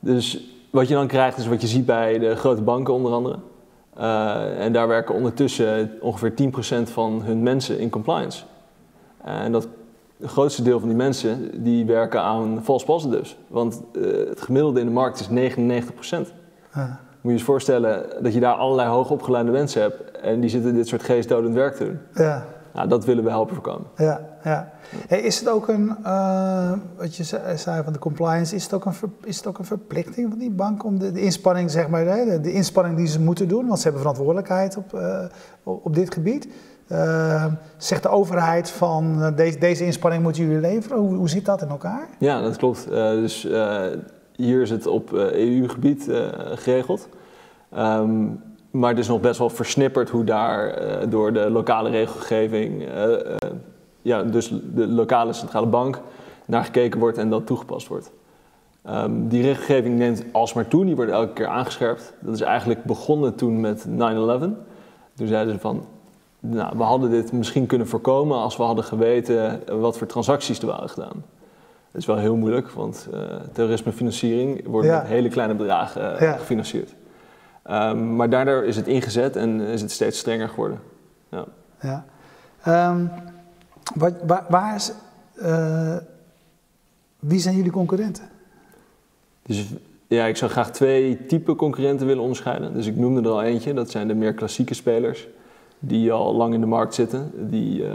Dus 0.00 0.54
wat 0.70 0.88
je 0.88 0.94
dan 0.94 1.06
krijgt 1.06 1.38
is 1.38 1.46
wat 1.46 1.60
je 1.60 1.66
ziet 1.66 1.86
bij 1.86 2.18
de 2.18 2.36
grote 2.36 2.62
banken 2.62 2.94
onder 2.94 3.12
andere. 3.12 3.38
Uh, 3.98 4.64
en 4.64 4.72
daar 4.72 4.88
werken 4.88 5.14
ondertussen 5.14 5.90
ongeveer 6.00 6.32
10% 6.32 6.92
van 6.92 7.22
hun 7.22 7.42
mensen 7.42 7.78
in 7.78 7.90
compliance. 7.90 8.44
en 9.24 9.52
dat 9.52 9.68
het 10.20 10.30
grootste 10.30 10.62
deel 10.62 10.78
van 10.78 10.88
die 10.88 10.96
mensen 10.96 11.62
die 11.62 11.86
werken 11.86 12.20
aan 12.20 12.60
false 12.62 12.84
positives. 12.84 13.36
Want 13.48 13.82
uh, 13.92 14.28
het 14.28 14.40
gemiddelde 14.40 14.80
in 14.80 14.86
de 14.86 14.92
markt 14.92 15.20
is 15.20 15.28
99%. 15.28 15.32
Ja. 16.74 17.00
Moet 17.20 17.22
je 17.22 17.28
je 17.28 17.32
eens 17.32 17.42
voorstellen 17.42 18.06
dat 18.22 18.34
je 18.34 18.40
daar 18.40 18.54
allerlei 18.54 18.88
hoogopgeleide 18.88 19.50
mensen 19.50 19.80
hebt 19.80 20.10
en 20.10 20.40
die 20.40 20.50
zitten 20.50 20.74
dit 20.74 20.88
soort 20.88 21.02
geestdodend 21.02 21.54
werk 21.54 21.74
te 21.74 21.84
doen. 21.84 21.98
Ja. 22.14 22.44
Nou, 22.74 22.88
dat 22.88 23.04
willen 23.04 23.24
we 23.24 23.30
helpen 23.30 23.54
voorkomen. 23.54 23.86
Ja, 23.96 24.20
ja. 24.44 24.72
Hey, 25.06 25.20
is 25.20 25.38
het 25.38 25.48
ook 25.48 25.68
een, 25.68 25.96
uh, 26.04 26.72
wat 26.96 27.16
je 27.16 27.24
zei 27.56 27.82
van 27.84 27.92
de 27.92 27.98
compliance, 27.98 28.54
is 28.54 28.62
het 28.62 28.72
ook 28.72 28.84
een, 28.84 28.94
is 29.24 29.36
het 29.36 29.46
ook 29.46 29.58
een 29.58 29.64
verplichting 29.64 30.30
van 30.30 30.38
die 30.38 30.50
bank 30.50 30.84
om 30.84 30.98
de, 30.98 31.12
de 31.12 31.20
inspanning, 31.22 31.70
zeg 31.70 31.88
maar, 31.88 32.04
de, 32.04 32.38
de, 32.42 32.52
inspanning 32.52 32.96
die 32.96 33.06
ze 33.06 33.20
moeten 33.20 33.48
doen, 33.48 33.66
want 33.66 33.76
ze 33.76 33.82
hebben 33.82 34.00
verantwoordelijkheid 34.00 34.76
op, 34.76 34.94
uh, 34.94 35.24
op 35.62 35.94
dit 35.94 36.14
gebied. 36.14 36.48
Uh, 36.88 37.46
zegt 37.76 38.02
de 38.02 38.08
overheid 38.08 38.70
van 38.70 39.32
deze, 39.36 39.58
deze 39.58 39.84
inspanning 39.84 40.22
moeten 40.22 40.42
jullie 40.44 40.60
leveren? 40.60 40.98
Hoe, 40.98 41.14
hoe 41.14 41.28
zit 41.28 41.44
dat 41.44 41.62
in 41.62 41.68
elkaar? 41.68 42.08
Ja, 42.18 42.40
dat 42.40 42.56
klopt. 42.56 42.88
dus 42.90 43.48
hier 44.32 44.62
is 44.62 44.70
het 44.70 44.86
op 44.86 45.12
EU-gebied 45.12 46.06
geregeld. 46.54 47.08
Um, 47.76 48.42
maar 48.74 48.90
het 48.90 48.98
is 48.98 49.08
nog 49.08 49.20
best 49.20 49.38
wel 49.38 49.50
versnipperd 49.50 50.10
hoe 50.10 50.24
daar 50.24 50.82
uh, 50.82 50.96
door 51.08 51.32
de 51.32 51.50
lokale 51.50 51.90
regelgeving, 51.90 52.82
uh, 52.82 53.08
uh, 53.08 53.16
ja, 54.02 54.22
dus 54.22 54.52
de 54.74 54.86
lokale 54.86 55.32
centrale 55.32 55.66
bank, 55.66 56.00
naar 56.44 56.64
gekeken 56.64 57.00
wordt 57.00 57.18
en 57.18 57.30
dat 57.30 57.46
toegepast 57.46 57.88
wordt. 57.88 58.12
Um, 58.88 59.28
die 59.28 59.42
regelgeving 59.42 59.98
neemt 59.98 60.24
alsmaar 60.32 60.68
toe, 60.68 60.84
die 60.84 60.96
wordt 60.96 61.10
elke 61.10 61.32
keer 61.32 61.46
aangescherpt. 61.46 62.14
Dat 62.20 62.34
is 62.34 62.40
eigenlijk 62.40 62.84
begonnen 62.84 63.34
toen 63.34 63.60
met 63.60 63.86
9-11. 63.88 63.90
Toen 65.14 65.26
zeiden 65.26 65.54
ze 65.54 65.60
van, 65.60 65.86
nou, 66.40 66.76
we 66.76 66.82
hadden 66.82 67.10
dit 67.10 67.32
misschien 67.32 67.66
kunnen 67.66 67.86
voorkomen 67.86 68.36
als 68.36 68.56
we 68.56 68.62
hadden 68.62 68.84
geweten 68.84 69.62
wat 69.80 69.98
voor 69.98 70.06
transacties 70.06 70.58
er 70.58 70.66
waren 70.66 70.88
gedaan. 70.88 71.24
Dat 71.90 72.00
is 72.00 72.06
wel 72.06 72.16
heel 72.16 72.36
moeilijk, 72.36 72.70
want 72.70 73.08
terrorismefinanciering 73.52 74.66
wordt 74.66 74.88
met 74.88 75.06
hele 75.06 75.28
kleine 75.28 75.54
bedragen 75.54 76.16
gefinancierd. 76.16 76.94
Um, 77.70 78.16
maar 78.16 78.30
daardoor 78.30 78.64
is 78.64 78.76
het 78.76 78.86
ingezet 78.86 79.36
en 79.36 79.60
is 79.60 79.80
het 79.80 79.90
steeds 79.90 80.18
strenger 80.18 80.48
geworden. 80.48 80.80
Ja. 81.28 81.44
ja. 81.80 82.04
Um, 82.90 83.10
waar, 83.94 84.44
waar 84.48 84.74
is, 84.74 84.92
uh, 85.42 85.96
wie 87.18 87.40
zijn 87.40 87.56
jullie 87.56 87.70
concurrenten? 87.70 88.28
Dus 89.42 89.66
ja, 90.06 90.24
ik 90.24 90.36
zou 90.36 90.50
graag 90.50 90.70
twee 90.70 91.26
typen 91.26 91.56
concurrenten 91.56 92.06
willen 92.06 92.22
onderscheiden. 92.22 92.74
Dus 92.74 92.86
ik 92.86 92.96
noemde 92.96 93.20
er 93.20 93.34
al 93.34 93.42
eentje, 93.42 93.74
dat 93.74 93.90
zijn 93.90 94.08
de 94.08 94.14
meer 94.14 94.34
klassieke 94.34 94.74
spelers. 94.74 95.26
Die 95.78 96.12
al 96.12 96.34
lang 96.34 96.54
in 96.54 96.60
de 96.60 96.66
markt 96.66 96.94
zitten. 96.94 97.30
Die 97.50 97.82
uh, 97.82 97.90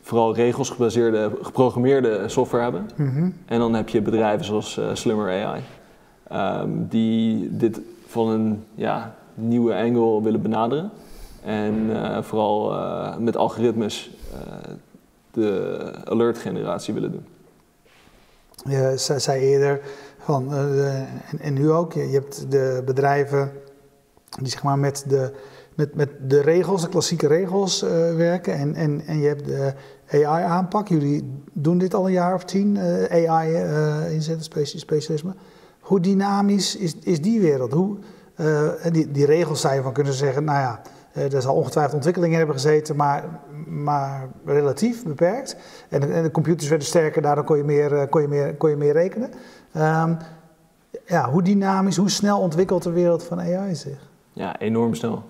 vooral 0.00 0.34
regels 0.34 0.70
gebaseerde, 0.70 1.30
geprogrammeerde 1.42 2.28
software 2.28 2.62
hebben. 2.62 2.90
Mm 2.96 3.34
En 3.46 3.58
dan 3.58 3.74
heb 3.74 3.88
je 3.88 4.02
bedrijven 4.02 4.44
zoals 4.44 4.78
uh, 4.78 4.94
Slimmer 4.94 5.44
AI. 5.44 5.62
Um, 6.32 6.86
die 6.88 7.56
dit 7.56 7.80
van 8.10 8.28
een 8.28 8.64
ja, 8.74 9.14
nieuwe 9.34 9.74
angle 9.74 10.22
willen 10.22 10.42
benaderen. 10.42 10.90
En 11.44 11.74
uh, 11.74 12.22
vooral 12.22 12.72
uh, 12.72 13.16
met 13.16 13.36
algoritmes 13.36 14.10
uh, 14.32 14.38
de 15.30 15.92
alert 16.04 16.38
generatie 16.38 16.94
willen 16.94 17.12
doen. 17.12 17.26
Je 18.64 18.92
zei 18.96 19.40
eerder 19.40 19.80
van, 20.18 20.54
en, 20.54 21.38
en, 21.40 21.54
nu 21.54 21.70
ook, 21.70 21.92
je, 21.92 22.00
hebt 22.00 22.50
de 22.50 22.82
bedrijven 22.84 23.52
die 24.38 24.48
zeg 24.48 24.62
maar 24.62 24.78
met 24.78 25.04
de, 25.08 25.32
met, 25.74 25.94
met 25.94 26.08
de 26.26 26.40
regels, 26.40 26.82
de 26.82 26.88
klassieke 26.88 27.26
regels 27.26 27.80
werken. 28.16 28.54
En, 28.54 28.74
en, 28.74 29.02
en 29.06 29.18
je 29.18 29.26
hebt 29.26 29.44
de 29.44 29.74
AI-aanpak. 30.10 30.88
Jullie 30.88 31.42
doen 31.52 31.78
dit 31.78 31.94
al 31.94 32.06
een 32.06 32.12
jaar 32.12 32.34
of 32.34 32.44
tien, 32.44 32.78
AI 33.10 33.54
inzetten, 34.12 34.68
specialisme. 34.78 35.34
Hoe 35.90 36.00
dynamisch 36.00 36.76
is, 36.76 36.94
is 37.02 37.20
die 37.20 37.40
wereld? 37.40 37.72
Hoe, 37.72 37.96
uh, 38.40 38.70
die, 38.92 39.10
die 39.10 39.26
regels 39.26 39.60
zijn 39.60 39.82
van 39.82 39.92
kunnen 39.92 40.12
zeggen, 40.12 40.44
nou 40.44 40.58
ja, 40.58 40.80
er 41.12 41.42
zal 41.42 41.54
ongetwijfeld 41.54 41.94
ontwikkelingen 41.94 42.36
hebben 42.36 42.54
gezeten, 42.54 42.96
maar, 42.96 43.24
maar 43.66 44.28
relatief 44.44 45.04
beperkt. 45.04 45.56
En, 45.88 46.12
en, 46.12 46.22
de 46.22 46.30
computers 46.30 46.68
werden 46.68 46.86
sterker, 46.86 47.22
daardoor 47.22 47.44
kon 47.44 47.56
je 47.56 47.64
meer, 47.64 47.92
uh, 47.92 48.02
kon 48.10 48.22
je 48.22 48.28
meer, 48.28 48.54
kon 48.54 48.70
je 48.70 48.76
meer 48.76 48.92
rekenen. 48.92 49.30
Um, 49.76 50.16
ja, 51.06 51.30
hoe 51.30 51.42
dynamisch, 51.42 51.96
hoe 51.96 52.10
snel 52.10 52.40
ontwikkelt 52.40 52.82
de 52.82 52.90
wereld 52.90 53.24
van 53.24 53.40
AI 53.40 53.74
zich? 53.74 54.08
Ja, 54.32 54.58
enorm 54.58 54.94
snel. 54.94 55.22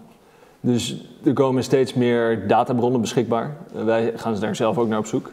Dus 0.60 1.10
er 1.24 1.32
komen 1.32 1.64
steeds 1.64 1.94
meer 1.94 2.48
databronnen 2.48 3.00
beschikbaar. 3.00 3.56
wij 3.72 4.12
gaan 4.16 4.40
daar 4.40 4.56
zelf 4.56 4.78
ook 4.78 4.88
naar 4.88 4.98
op 4.98 5.06
zoek. 5.06 5.32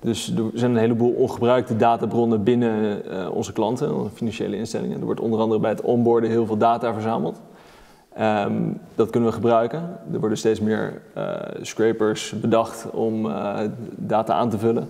Dus 0.00 0.34
er 0.36 0.50
zijn 0.54 0.70
een 0.70 0.76
heleboel 0.76 1.12
ongebruikte 1.12 1.76
databronnen 1.76 2.42
binnen 2.42 3.02
uh, 3.10 3.30
onze 3.30 3.52
klanten, 3.52 4.10
financiële 4.10 4.56
instellingen. 4.56 4.98
Er 4.98 5.04
wordt 5.04 5.20
onder 5.20 5.40
andere 5.40 5.60
bij 5.60 5.70
het 5.70 5.80
onboarden 5.80 6.30
heel 6.30 6.46
veel 6.46 6.56
data 6.56 6.92
verzameld. 6.92 7.40
Um, 8.20 8.80
dat 8.94 9.10
kunnen 9.10 9.28
we 9.28 9.34
gebruiken. 9.34 9.98
Er 10.12 10.20
worden 10.20 10.38
steeds 10.38 10.60
meer 10.60 11.02
uh, 11.16 11.34
scrapers 11.60 12.40
bedacht 12.40 12.90
om 12.90 13.26
uh, 13.26 13.58
data 13.96 14.34
aan 14.34 14.50
te 14.50 14.58
vullen. 14.58 14.88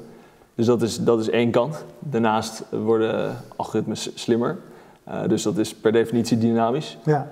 Dus 0.55 0.67
dat 0.67 0.83
is, 0.83 1.05
dat 1.05 1.21
is 1.21 1.31
één 1.31 1.51
kant. 1.51 1.85
Daarnaast 1.99 2.65
worden 2.71 3.37
algoritmes 3.57 4.11
slimmer. 4.15 4.59
dus 5.27 5.43
dat 5.43 5.59
is 5.59 5.75
per 5.75 5.93
definitie 5.93 6.39
dynamisch. 6.39 6.99
Ja. 7.05 7.29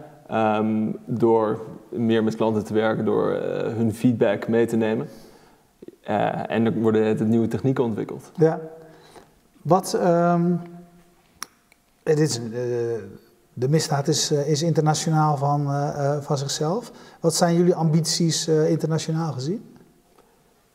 Um, 0.59 0.97
door 1.05 1.61
meer 1.89 2.25
met 2.25 2.37
klanten 2.37 2.65
te 2.65 2.75
werken, 2.75 3.05
door 3.05 3.31
hun 3.77 3.95
feedback 3.95 4.49
mee 4.49 4.67
te 4.67 4.77
nemen. 4.77 5.09
Uh, 6.09 6.51
en 6.51 6.67
er 6.67 6.73
worden 6.73 7.07
het 7.07 7.27
nieuwe 7.27 7.49
technieken 7.49 7.85
ontwikkeld. 7.85 8.31
Ja. 8.37 8.61
Wat, 9.63 10.01
um, 10.03 10.61
dit 12.03 12.19
is, 12.19 12.41
uh, 12.41 12.53
de 13.53 13.69
misdaad 13.69 14.09
is, 14.09 14.33
uh, 14.33 14.49
is 14.49 14.63
internationaal 14.63 15.37
van, 15.37 15.69
van 16.23 16.39
zichzelf. 16.39 16.93
Wat 17.21 17.35
zijn 17.35 17.57
jullie 17.57 17.75
ambities 17.75 18.49
internationaal 18.49 19.33
gezien? 19.33 19.65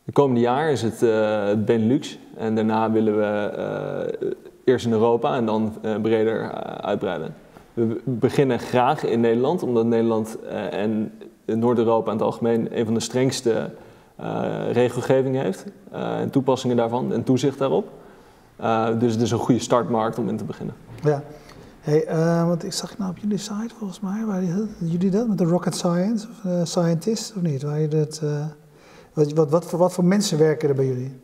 De 0.04 0.12
komende 0.12 0.42
jaar 0.42 0.72
is 0.72 0.82
het 0.82 1.02
uh, 1.02 1.54
Benelux 1.66 2.20
en 2.38 2.56
daarna 2.56 2.92
willen 2.92 3.18
we 3.18 4.38
eerst 4.64 4.86
in 4.86 4.92
Europa 4.92 5.36
en 5.36 5.46
dan 5.46 5.74
breder 6.02 6.52
uitbreiden. 6.82 7.34
We 7.74 8.02
beginnen 8.04 8.60
graag 8.60 9.04
in 9.04 9.20
Nederland, 9.20 9.64
omdat 9.64 9.86
Nederland 9.86 10.38
en 10.72 11.12
Noord-Europa 11.46 12.12
in 12.12 12.18
het 12.18 12.26
algemeen 12.26 12.78
een 12.78 12.86
van 12.86 12.94
de 12.94 13.00
strengste 13.00 13.72
regelgeving 14.72 15.36
heeft 15.36 15.66
uh, 15.94 16.20
en 16.20 16.30
toepassingen 16.30 16.76
daarvan 16.76 17.14
en 17.14 17.24
toezicht 17.24 17.58
daarop. 17.58 17.90
Uh, 18.62 19.00
dus 19.00 19.14
het 19.14 19.22
is 19.22 19.32
een 19.32 19.38
goede 19.38 19.60
startmarkt 19.60 20.18
om 20.18 20.30
in 20.30 20.38
te 20.38 20.44
beginnen. 20.44 20.76
Ja. 21.04 21.24
Hey, 21.80 22.06
want 22.46 22.64
ik 22.64 22.74
zag 22.74 22.98
nou 22.98 23.12
op 23.12 23.18
jullie 23.18 23.38
site 23.38 23.76
volgens 23.78 24.00
mij, 24.00 24.26
waar 24.26 24.44
jullie 24.80 25.10
dat 25.10 25.28
met 25.28 25.38
de 25.38 25.44
rocket 25.44 25.76
science 25.76 26.28
of 26.28 26.68
scientist 26.68 27.34
of 27.36 27.42
niet? 27.42 27.64
Waar 27.64 27.80
je 27.80 27.88
dat, 27.88 28.22
wat, 29.14 29.34
wat, 29.34 29.50
wat, 29.50 29.66
voor, 29.66 29.80
wat 29.80 29.94
voor 29.94 30.06
mensen 30.06 30.38
werken 30.38 30.70
er 30.70 30.76
bij 30.76 30.86
jullie? 30.86 31.20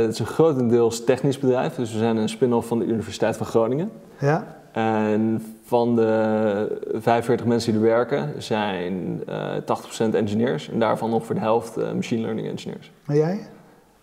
het 0.00 0.12
is 0.12 0.18
een 0.18 0.26
grotendeels 0.26 1.04
technisch 1.04 1.38
bedrijf, 1.38 1.74
dus 1.74 1.92
we 1.92 1.98
zijn 1.98 2.16
een 2.16 2.28
spin-off 2.28 2.68
van 2.68 2.78
de 2.78 2.84
Universiteit 2.84 3.36
van 3.36 3.46
Groningen. 3.46 3.90
Ja. 4.18 4.56
En 4.72 5.42
van 5.66 5.96
de 5.96 6.80
45 6.92 7.46
mensen 7.46 7.72
die 7.72 7.80
er 7.80 7.86
werken 7.86 8.42
zijn 8.42 9.22
uh, 9.28 9.56
eh, 9.56 9.62
80% 10.10 10.14
engineers 10.14 10.70
en 10.70 10.78
daarvan 10.78 11.10
nog 11.10 11.26
voor 11.26 11.34
de 11.34 11.40
helft 11.40 11.78
uh, 11.78 11.92
machine 11.92 12.20
learning 12.20 12.48
engineers. 12.48 12.92
En 13.06 13.16
jij? 13.16 13.40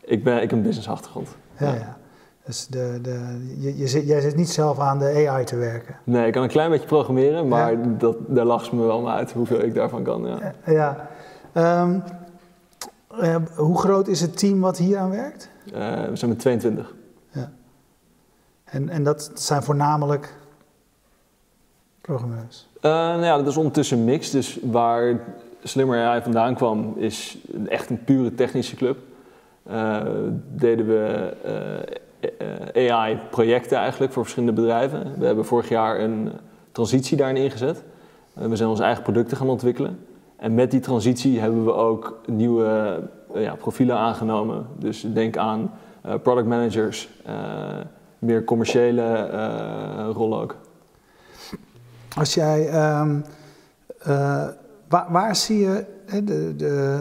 Ik, 0.02 0.24
ben, 0.24 0.36
ik 0.36 0.42
heb 0.42 0.52
een 0.52 0.62
business 0.62 0.90
achtergrond. 0.90 1.30
Ja, 1.58 1.74
ja. 1.74 1.98
Dus 2.46 2.68
de, 2.68 3.00
de, 3.02 3.46
je, 3.60 3.78
je 3.78 3.88
zit, 3.88 4.08
jij 4.08 4.22
zit 4.22 4.36
niet 4.36 4.50
zelf 4.50 4.80
aan 4.80 5.00
de 5.00 5.28
AI 5.30 5.46
te 5.46 5.56
werken? 5.56 5.96
Nee, 6.04 6.28
ik 6.28 6.34
kan 6.34 6.44
een 6.44 6.50
klein 6.50 6.70
beetje 6.70 6.88
programmeren, 6.88 7.48
maar 7.48 7.72
ja. 7.72 7.80
dat, 7.98 8.18
daar 8.28 8.46
lacht 8.46 8.66
ze 8.66 8.76
me 8.76 8.86
wel 8.86 9.02
maar 9.02 9.16
uit 9.16 9.32
hoeveel 9.32 9.64
ik 9.64 9.74
daarvan 9.74 10.04
kan. 10.04 10.28
Ja. 10.28 10.54
ja. 10.66 11.08
Um, 11.82 12.04
uh, 13.22 13.36
hoe 13.56 13.80
groot 13.80 14.08
is 14.08 14.22
het 14.22 14.38
team 14.38 14.60
wat 14.60 14.78
hier 14.78 14.98
aan 14.98 15.10
werkt? 15.10 15.50
we 16.10 16.12
zijn 16.14 16.30
met 16.30 16.40
22. 16.40 16.96
Ja. 17.30 17.52
En, 18.64 18.90
en 18.90 19.04
dat 19.04 19.32
zijn 19.34 19.64
voornamelijk 19.64 20.34
programmeurs? 22.02 22.68
Uh, 22.76 22.92
nou 22.92 23.24
ja, 23.24 23.38
dat 23.38 23.48
is 23.48 23.58
ondertussen 23.58 24.04
mix. 24.04 24.30
Dus 24.30 24.58
waar 24.62 25.20
Slimmer 25.64 26.06
AI 26.06 26.22
vandaan 26.22 26.56
kwam, 26.56 26.94
is 26.98 27.38
echt 27.68 27.90
een 27.90 28.04
pure 28.04 28.36
technische 28.36 28.76
club. 28.76 28.98
Uh, 29.72 30.02
deden 30.54 30.88
we 30.88 31.34
eh, 32.74 32.92
AI-projecten 32.94 33.78
eigenlijk 33.78 34.14
voor 34.14 34.24
verschillende 34.24 34.62
bedrijven. 34.62 35.14
We 35.18 35.26
hebben 35.26 35.46
vorig 35.46 35.70
jaar 35.70 36.00
een 36.00 36.32
transitie 36.72 37.18
daarin 37.18 37.44
ingezet. 37.44 37.84
we 38.34 38.56
zijn 38.56 38.70
onze 38.70 38.84
eigen 38.84 39.04
producten 39.04 39.38
gaan 39.38 39.50
ontwikkelen. 39.50 40.00
En 40.36 40.54
met 40.54 40.72
die 40.72 40.80
transitie 40.80 41.40
hebben 41.40 41.66
we 41.66 41.74
ook 41.74 42.20
nieuwe 42.26 43.00
ja, 43.34 43.56
profielen 43.56 43.98
aangenomen. 43.98 44.66
Dus 44.78 45.06
denk 45.14 45.38
aan 45.38 45.72
product 46.24 46.48
managers, 46.48 47.10
meer 48.20 48.44
commerciële 48.44 49.30
rollen 50.14 50.40
ook. 50.40 50.56
Als 52.18 52.34
jij, 52.34 52.68
um, 53.00 53.24
uh, 54.08 54.44
waar, 54.88 55.06
waar, 55.10 55.36
zie 55.36 55.60
je, 55.60 55.86
hè, 56.06 56.24
de, 56.24 56.56
de, 56.56 57.00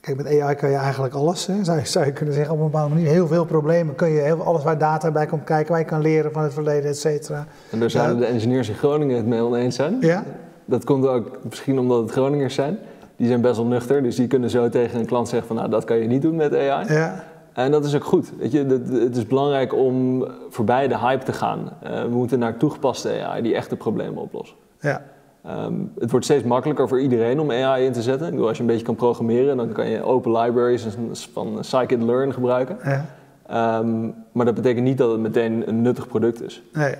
kijk 0.00 0.16
met 0.16 0.40
AI 0.40 0.54
kan 0.54 0.70
je 0.70 0.76
eigenlijk 0.76 1.14
alles, 1.14 1.46
hè, 1.46 1.64
zou, 1.64 1.78
je, 1.78 1.86
zou 1.86 2.04
je 2.04 2.12
kunnen 2.12 2.34
zeggen 2.34 2.54
op 2.54 2.58
een 2.58 2.70
bepaalde 2.70 2.94
manier, 2.94 3.10
heel 3.10 3.26
veel 3.26 3.44
problemen 3.44 3.94
kun 3.94 4.08
je, 4.08 4.20
heel, 4.20 4.42
alles 4.42 4.62
waar 4.62 4.78
data 4.78 5.10
bij 5.10 5.26
komt 5.26 5.44
kijken, 5.44 5.70
waar 5.70 5.80
je 5.80 5.86
kan 5.86 6.00
leren 6.00 6.32
van 6.32 6.42
het 6.42 6.52
verleden, 6.52 6.90
et 6.90 6.98
cetera. 6.98 7.46
En 7.70 7.80
daar 7.80 7.90
zouden 7.90 8.16
uh, 8.16 8.22
de 8.22 8.26
engineers 8.26 8.68
in 8.68 8.74
Groningen 8.74 9.16
het 9.16 9.26
mee 9.26 9.42
oneens 9.42 9.76
zijn. 9.76 9.96
Ja. 10.00 10.24
Dat 10.64 10.84
komt 10.84 11.06
ook 11.06 11.38
misschien 11.42 11.78
omdat 11.78 12.02
het 12.02 12.10
Groningers 12.10 12.54
zijn. 12.54 12.78
Die 13.16 13.26
zijn 13.26 13.40
best 13.40 13.56
wel 13.56 13.66
nuchter, 13.66 14.02
dus 14.02 14.16
die 14.16 14.26
kunnen 14.26 14.50
zo 14.50 14.68
tegen 14.68 14.98
een 14.98 15.06
klant 15.06 15.28
zeggen 15.28 15.48
van 15.48 15.56
nou 15.56 15.70
dat 15.70 15.84
kan 15.84 15.96
je 15.96 16.06
niet 16.06 16.22
doen 16.22 16.36
met 16.36 16.54
AI. 16.54 16.92
Ja. 16.92 17.24
En 17.58 17.70
dat 17.70 17.84
is 17.84 17.94
ook 17.94 18.04
goed. 18.04 18.32
Weet 18.38 18.52
je, 18.52 18.64
het 18.92 19.16
is 19.16 19.26
belangrijk 19.26 19.74
om 19.74 20.26
voorbij 20.48 20.88
de 20.88 20.98
hype 20.98 21.24
te 21.24 21.32
gaan. 21.32 21.70
Uh, 21.84 22.02
we 22.02 22.08
moeten 22.08 22.38
naar 22.38 22.56
toegepaste 22.56 23.22
AI 23.22 23.42
die 23.42 23.54
echte 23.54 23.76
problemen 23.76 24.22
oplossen. 24.22 24.56
Ja. 24.80 25.02
Um, 25.46 25.92
het 25.98 26.10
wordt 26.10 26.24
steeds 26.24 26.44
makkelijker 26.44 26.88
voor 26.88 27.00
iedereen 27.00 27.40
om 27.40 27.50
AI 27.50 27.84
in 27.84 27.92
te 27.92 28.02
zetten. 28.02 28.26
Ik 28.26 28.32
bedoel, 28.32 28.48
als 28.48 28.56
je 28.56 28.62
een 28.62 28.68
beetje 28.68 28.84
kan 28.84 28.94
programmeren, 28.94 29.56
dan 29.56 29.72
kan 29.72 29.88
je 29.88 30.02
open 30.02 30.32
libraries 30.32 30.86
van 31.32 31.58
scikit-learn 31.60 32.32
gebruiken. 32.32 32.78
Ja. 32.84 33.78
Um, 33.78 34.14
maar 34.32 34.44
dat 34.44 34.54
betekent 34.54 34.84
niet 34.84 34.98
dat 34.98 35.10
het 35.10 35.20
meteen 35.20 35.68
een 35.68 35.82
nuttig 35.82 36.08
product 36.08 36.42
is. 36.42 36.62
Nee. 36.72 36.94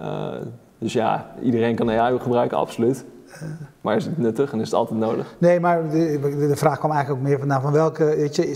Uh, 0.00 0.28
dus 0.78 0.92
ja, 0.92 1.34
iedereen 1.42 1.74
kan 1.74 1.90
AI 1.90 2.18
gebruiken, 2.18 2.56
absoluut. 2.58 3.04
Maar 3.80 3.96
is 3.96 4.04
het 4.04 4.18
nuttig 4.18 4.52
en 4.52 4.60
is 4.60 4.66
het 4.66 4.74
altijd 4.74 4.98
nodig? 4.98 5.34
Nee, 5.38 5.60
maar 5.60 5.90
de, 5.90 6.46
de 6.48 6.56
vraag 6.56 6.78
kwam 6.78 6.90
eigenlijk 6.90 7.20
ook 7.22 7.46
meer 7.48 7.60
van 7.60 7.72
welke, 7.72 8.04
weet 8.04 8.36
je, 8.36 8.50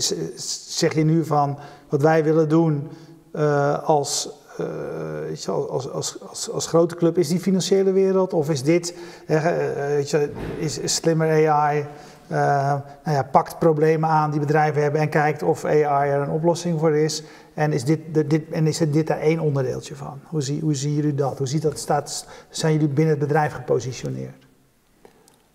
zeg 0.77 0.93
je 0.93 1.03
nu 1.03 1.25
van 1.25 1.57
wat 1.89 2.01
wij 2.01 2.23
willen 2.23 2.49
doen 2.49 2.89
uh, 3.35 3.83
als, 3.83 4.29
uh, 4.59 5.47
als, 5.47 5.91
als, 5.91 6.21
als, 6.21 6.51
als, 6.51 6.67
grote 6.67 6.95
club, 6.95 7.17
is 7.17 7.27
die 7.27 7.39
financiële 7.39 7.91
wereld 7.91 8.33
of 8.33 8.49
is 8.49 8.63
dit, 8.63 8.95
uh, 9.27 9.43
weet 9.87 10.09
je, 10.09 10.31
is, 10.57 10.79
is 10.79 10.95
slimmer 10.95 11.49
AI 11.49 11.85
nou 12.27 12.81
ja, 13.03 13.23
pakt 13.31 13.59
problemen 13.59 14.09
aan 14.09 14.31
die 14.31 14.39
bedrijven 14.39 14.81
hebben 14.81 15.01
en 15.01 15.09
kijkt 15.09 15.43
of 15.43 15.65
AI 15.65 16.09
er 16.09 16.21
een 16.21 16.29
oplossing 16.29 16.79
voor 16.79 16.95
is. 16.95 17.23
En 17.53 17.73
is 17.73 17.83
dit, 17.83 17.99
dit, 18.29 18.49
en 18.51 18.67
is 18.67 18.77
dit 18.77 19.07
daar 19.07 19.19
één 19.19 19.39
onderdeeltje 19.39 19.95
van? 19.95 20.19
Hoe, 20.23 20.41
zie, 20.41 20.61
hoe 20.61 20.75
zien 20.75 20.93
jullie 20.93 21.15
dat? 21.15 21.37
Hoe 21.37 21.47
ziet 21.47 21.61
dat 21.61 21.79
staat, 21.79 22.27
zijn 22.49 22.73
jullie 22.73 22.87
binnen 22.87 23.13
het 23.13 23.27
bedrijf 23.27 23.53
gepositioneerd? 23.53 24.46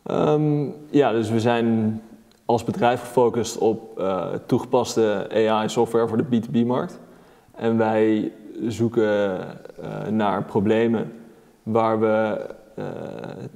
Ehm, 0.03 0.67
ja, 0.91 1.13
dus 1.13 1.31
we 1.31 1.41
zijn 1.41 2.01
als 2.45 2.65
bedrijf 2.65 3.01
gefocust 3.01 3.59
op 3.59 3.99
uh, 3.99 4.27
toegepaste 4.47 5.27
AI-software 5.33 6.09
voor 6.09 6.17
de 6.17 6.41
B2B-markt. 6.41 6.99
En 7.55 7.77
wij 7.77 8.33
zoeken 8.69 9.39
uh, 9.81 10.07
naar 10.11 10.45
problemen 10.45 11.13
waar 11.63 12.01
we 12.01 12.47
uh, 12.79 12.85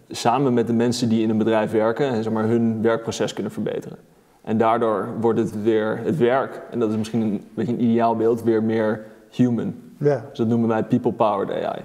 samen 0.08 0.54
met 0.54 0.66
de 0.66 0.72
mensen 0.72 1.08
die 1.08 1.22
in 1.22 1.30
een 1.30 1.38
bedrijf 1.38 1.70
werken, 1.70 2.22
zeg 2.22 2.32
maar, 2.32 2.44
hun 2.44 2.82
werkproces 2.82 3.32
kunnen 3.32 3.52
verbeteren. 3.52 3.98
En 4.42 4.58
daardoor 4.58 5.08
wordt 5.20 5.38
het 5.38 5.62
weer 5.62 6.00
het 6.04 6.16
werk, 6.16 6.62
en 6.70 6.78
dat 6.78 6.90
is 6.90 6.96
misschien 6.96 7.20
een 7.20 7.44
beetje 7.54 7.72
een 7.72 7.82
ideaal 7.82 8.16
beeld, 8.16 8.42
weer 8.42 8.62
meer 8.62 9.04
human. 9.30 9.74
Ja. 9.98 10.24
Dus 10.28 10.38
dat 10.38 10.46
noemen 10.46 10.68
wij 10.68 10.84
people-powered 10.84 11.64
AI. 11.64 11.84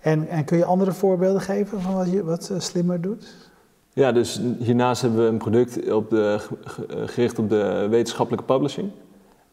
En, 0.00 0.28
en 0.28 0.44
kun 0.44 0.58
je 0.58 0.64
andere 0.64 0.92
voorbeelden 0.92 1.40
geven 1.40 1.80
van 1.80 1.94
wat, 1.94 2.10
je, 2.10 2.24
wat 2.24 2.52
Slimmer 2.58 3.00
doet? 3.00 3.49
Ja, 3.92 4.12
dus 4.12 4.40
hiernaast 4.58 5.02
hebben 5.02 5.20
we 5.20 5.26
een 5.26 5.38
product 5.38 5.92
op 5.92 6.10
de, 6.10 6.38
gericht 6.86 7.38
op 7.38 7.48
de 7.48 7.86
wetenschappelijke 7.90 8.52
publishing. 8.52 8.90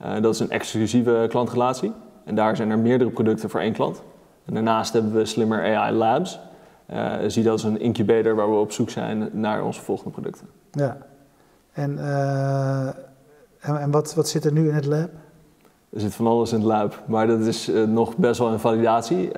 Uh, 0.02 0.22
dat 0.22 0.34
is 0.34 0.40
een 0.40 0.50
exclusieve 0.50 1.26
klantrelatie. 1.30 1.92
En 2.24 2.36
daar 2.36 2.56
zijn 2.56 2.70
er 2.70 2.80
meerdere 2.80 3.10
producten 3.10 3.50
voor 3.50 3.60
één 3.60 3.74
klant. 3.74 4.02
En 4.46 4.54
daarnaast 4.54 4.94
hebben 4.94 5.14
we 5.14 5.26
Slimmer 5.26 5.78
AI 5.78 5.94
Labs. 5.94 6.40
Uh, 6.94 7.14
zie 7.28 7.44
dat 7.44 7.52
als 7.52 7.64
een 7.64 7.80
incubator 7.80 8.36
waar 8.36 8.50
we 8.50 8.56
op 8.56 8.72
zoek 8.72 8.90
zijn 8.90 9.30
naar 9.32 9.64
onze 9.64 9.82
volgende 9.82 10.12
producten. 10.12 10.48
Ja. 10.72 10.98
En, 11.72 11.92
uh, 11.92 12.88
en, 13.60 13.80
en, 13.80 13.92
wat, 13.92 14.14
wat 14.14 14.30
zit 14.30 14.46
er 14.46 14.52
nu 14.52 14.68
in 14.68 14.76
het 14.76 14.86
lab? 14.86 15.10
Er 15.90 16.00
zit 16.00 16.16
van 16.16 16.28
alles 16.28 16.52
in 16.52 16.58
het 16.58 16.68
lab, 16.68 17.04
maar 17.06 17.28
dat 17.28 17.40
is 17.40 17.72
nog 17.88 18.18
best 18.18 18.40
wel 18.40 18.52
een 18.52 18.60
validatie. 18.60 19.32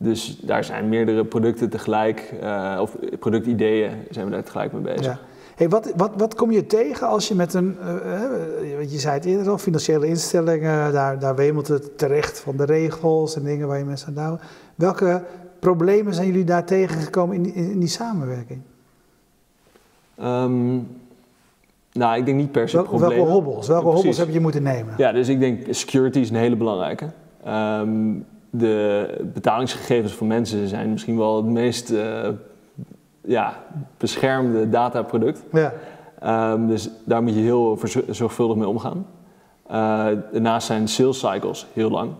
Dus 0.00 0.38
daar 0.42 0.64
zijn 0.64 0.88
meerdere 0.88 1.24
producten 1.24 1.70
tegelijk, 1.70 2.34
uh, 2.42 2.78
of 2.80 2.96
productideeën 3.18 3.90
zijn 4.10 4.24
we 4.24 4.30
daar 4.32 4.44
tegelijk 4.44 4.72
mee 4.72 4.82
bezig. 4.82 5.04
Ja. 5.04 5.18
Hey, 5.54 5.68
wat, 5.68 5.92
wat, 5.96 6.10
wat 6.16 6.34
kom 6.34 6.50
je 6.50 6.66
tegen 6.66 7.08
als 7.08 7.28
je 7.28 7.34
met 7.34 7.54
een, 7.54 7.76
uh, 7.80 8.90
je 8.90 8.98
zei 8.98 9.14
het 9.14 9.24
eerder 9.24 9.48
al, 9.48 9.58
financiële 9.58 10.06
instellingen, 10.06 10.92
daar, 10.92 11.18
daar 11.18 11.34
wemelt 11.34 11.68
het 11.68 11.98
terecht 11.98 12.40
van 12.40 12.56
de 12.56 12.64
regels 12.64 13.36
en 13.36 13.44
dingen 13.44 13.68
waar 13.68 13.78
je 13.78 13.84
mensen 13.84 14.08
aan 14.08 14.24
houden. 14.24 14.46
Welke 14.74 15.22
problemen 15.58 16.14
zijn 16.14 16.26
jullie 16.26 16.44
daar 16.44 16.64
tegengekomen 16.64 17.36
in 17.36 17.42
die, 17.42 17.52
in 17.52 17.78
die 17.78 17.88
samenwerking? 17.88 18.60
Um, 20.22 20.88
nou, 21.92 22.18
ik 22.18 22.24
denk 22.24 22.36
niet 22.36 22.52
per 22.52 22.68
se 22.68 22.76
Wel, 22.76 22.84
problemen. 22.84 23.16
Welke 23.16 23.30
hobbels, 23.30 23.68
welke 23.68 23.86
hobbels 23.86 24.18
heb 24.18 24.30
je 24.30 24.40
moeten 24.40 24.62
nemen? 24.62 24.94
Ja, 24.96 25.12
dus 25.12 25.28
ik 25.28 25.40
denk 25.40 25.66
security 25.70 26.18
is 26.18 26.30
een 26.30 26.36
hele 26.36 26.56
belangrijke. 26.56 27.10
Um, 27.48 28.26
de 28.50 29.30
betalingsgegevens 29.34 30.12
van 30.12 30.26
mensen 30.26 30.68
zijn 30.68 30.90
misschien 30.90 31.16
wel 31.16 31.36
het 31.36 31.46
meest 31.46 31.90
uh, 31.90 32.28
ja, 33.20 33.62
beschermde 33.96 34.68
dataproduct. 34.68 35.42
Ja. 35.52 35.72
Um, 36.52 36.66
dus 36.66 36.90
daar 37.04 37.22
moet 37.22 37.34
je 37.34 37.40
heel 37.40 37.78
zorgvuldig 38.10 38.56
mee 38.56 38.68
omgaan. 38.68 39.06
Uh, 39.66 39.74
daarnaast 40.32 40.66
zijn 40.66 40.88
sales 40.88 41.18
cycles 41.18 41.66
heel 41.72 41.90
lang. 41.90 42.10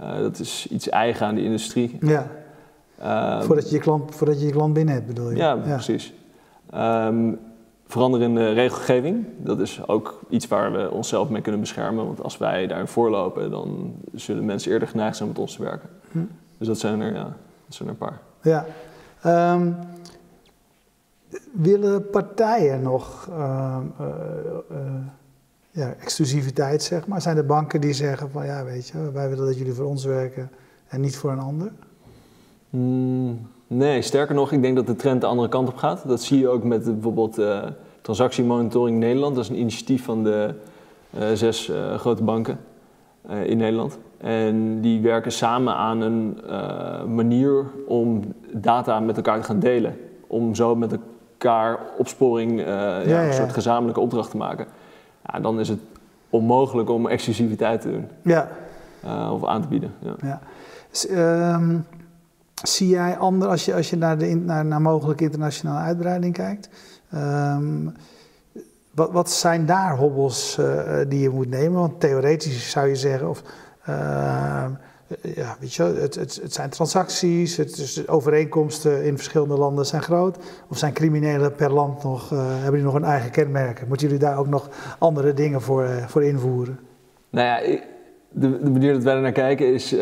Uh, 0.00 0.16
dat 0.16 0.38
is 0.38 0.66
iets 0.70 0.88
eigen 0.88 1.26
aan 1.26 1.34
de 1.34 1.44
industrie. 1.44 1.98
Ja. 2.00 2.26
Um, 3.38 3.42
voordat, 3.42 3.68
je 3.68 3.74
je 3.74 3.80
klant, 3.82 4.14
voordat 4.14 4.40
je 4.40 4.46
je 4.46 4.52
klant 4.52 4.74
binnen 4.74 4.94
hebt, 4.94 5.06
bedoel 5.06 5.30
je? 5.30 5.36
Ja, 5.36 5.58
ja. 5.64 5.74
precies. 5.74 6.12
Um, 6.74 7.38
veranderende 7.92 8.52
regelgeving. 8.52 9.26
Dat 9.36 9.60
is 9.60 9.86
ook 9.86 10.20
iets 10.28 10.48
waar 10.48 10.72
we 10.72 10.90
onszelf 10.90 11.28
mee 11.28 11.42
kunnen 11.42 11.60
beschermen. 11.60 12.06
Want 12.06 12.22
als 12.22 12.38
wij 12.38 12.66
daarin 12.66 12.86
voorlopen, 12.86 13.50
dan 13.50 13.94
zullen 14.14 14.44
mensen 14.44 14.72
eerder 14.72 14.88
geneigd 14.88 15.16
zijn 15.16 15.28
met 15.28 15.38
ons 15.38 15.56
te 15.56 15.62
werken. 15.62 15.88
Hm. 16.10 16.18
Dus 16.58 16.66
dat 16.66 16.78
zijn 16.78 17.00
er, 17.00 17.14
ja, 17.14 17.24
dat 17.66 17.74
zijn 17.74 17.88
er 17.88 17.94
een 17.94 18.08
paar. 18.08 18.20
Ja. 18.42 18.66
Um, 19.54 19.76
willen 21.52 22.10
partijen 22.10 22.82
nog 22.82 23.28
uh, 23.30 23.78
uh, 24.00 24.06
uh, 24.70 24.78
ja, 25.70 25.94
exclusiviteit, 26.00 26.82
zeg 26.82 27.06
maar? 27.06 27.22
Zijn 27.22 27.36
er 27.36 27.46
banken 27.46 27.80
die 27.80 27.92
zeggen 27.92 28.30
van 28.30 28.46
ja, 28.46 28.64
weet 28.64 28.88
je, 28.88 29.10
wij 29.12 29.28
willen 29.28 29.46
dat 29.46 29.58
jullie 29.58 29.72
voor 29.72 29.86
ons 29.86 30.04
werken 30.04 30.50
en 30.88 31.00
niet 31.00 31.16
voor 31.16 31.30
een 31.30 31.38
ander? 31.38 31.72
Mm, 32.70 33.48
Nee, 33.74 34.02
sterker 34.02 34.34
nog, 34.34 34.52
ik 34.52 34.62
denk 34.62 34.76
dat 34.76 34.86
de 34.86 34.96
trend 34.96 35.20
de 35.20 35.26
andere 35.26 35.48
kant 35.48 35.68
op 35.68 35.76
gaat. 35.76 36.02
Dat 36.06 36.22
zie 36.22 36.38
je 36.38 36.48
ook 36.48 36.64
met 36.64 36.84
bijvoorbeeld 36.84 37.38
uh, 37.38 37.62
Transactiemonitoring 38.00 38.98
Nederland. 38.98 39.34
Dat 39.34 39.44
is 39.44 39.50
een 39.50 39.58
initiatief 39.58 40.04
van 40.04 40.24
de 40.24 40.54
uh, 41.18 41.24
zes 41.34 41.68
uh, 41.68 41.94
grote 41.94 42.22
banken 42.22 42.58
in 43.44 43.56
Nederland. 43.56 43.98
En 44.18 44.80
die 44.80 45.00
werken 45.00 45.32
samen 45.32 45.74
aan 45.74 46.00
een 46.00 46.38
manier 47.14 47.64
om 47.86 48.22
data 48.52 49.00
met 49.00 49.16
elkaar 49.16 49.40
te 49.40 49.46
gaan 49.46 49.58
delen. 49.58 49.96
Om 50.26 50.54
zo 50.54 50.76
met 50.76 50.92
elkaar 50.92 51.78
opsporing, 51.98 52.60
ja, 52.60 53.00
ja, 53.00 53.08
ja. 53.08 53.26
een 53.26 53.32
soort 53.32 53.52
gezamenlijke 53.52 54.00
opdracht 54.00 54.30
te 54.30 54.36
maken. 54.36 54.66
Ja, 55.32 55.40
dan 55.40 55.60
is 55.60 55.68
het 55.68 55.80
onmogelijk 56.30 56.90
om 56.90 57.06
exclusiviteit 57.06 57.80
te 57.80 57.90
doen. 57.90 58.08
Ja. 58.22 58.48
of 59.30 59.44
aan 59.44 59.62
te 59.62 59.68
bieden. 59.68 59.94
Ja. 59.98 60.14
ja. 60.22 60.40
Dus, 60.90 61.10
um 61.10 61.86
Zie 62.62 62.88
jij 62.88 63.16
andere, 63.16 63.50
als 63.50 63.64
je, 63.64 63.74
als 63.74 63.90
je 63.90 63.96
naar, 63.96 64.18
de, 64.18 64.26
naar, 64.26 64.64
naar 64.64 64.80
mogelijke 64.80 65.24
internationale 65.24 65.80
uitbreiding 65.80 66.34
kijkt, 66.34 66.68
um, 67.14 67.94
wat, 68.94 69.10
wat 69.10 69.30
zijn 69.30 69.66
daar 69.66 69.96
hobbels 69.96 70.56
uh, 70.60 70.98
die 71.08 71.20
je 71.20 71.30
moet 71.30 71.48
nemen? 71.48 71.80
Want 71.80 72.00
theoretisch 72.00 72.70
zou 72.70 72.88
je 72.88 72.96
zeggen, 72.96 73.28
of, 73.28 73.42
uh, 73.88 74.64
ja, 75.22 75.56
weet 75.60 75.74
je, 75.74 75.82
het, 75.82 76.14
het, 76.14 76.38
het 76.42 76.52
zijn 76.52 76.70
transacties, 76.70 77.56
het, 77.56 77.76
dus 77.76 78.08
overeenkomsten 78.08 79.04
in 79.04 79.16
verschillende 79.16 79.58
landen 79.58 79.86
zijn 79.86 80.02
groot. 80.02 80.36
Of 80.68 80.78
zijn 80.78 80.92
criminelen 80.92 81.54
per 81.54 81.72
land 81.72 82.02
nog, 82.02 82.32
uh, 82.32 82.38
hebben 82.52 82.72
die 82.72 82.82
nog 82.82 82.94
een 82.94 83.04
eigen 83.04 83.30
kenmerken? 83.30 83.88
Moeten 83.88 84.06
jullie 84.06 84.22
daar 84.22 84.38
ook 84.38 84.48
nog 84.48 84.68
andere 84.98 85.34
dingen 85.34 85.60
voor, 85.60 85.88
voor 86.06 86.24
invoeren? 86.24 86.78
Nou 87.30 87.46
ja, 87.46 87.78
de, 88.28 88.62
de, 88.62 88.70
manier 88.70 88.92
dat 88.92 89.02
wij 89.02 89.14
er 89.14 89.20
naar 89.20 89.32
kijken 89.32 89.74
is, 89.74 89.92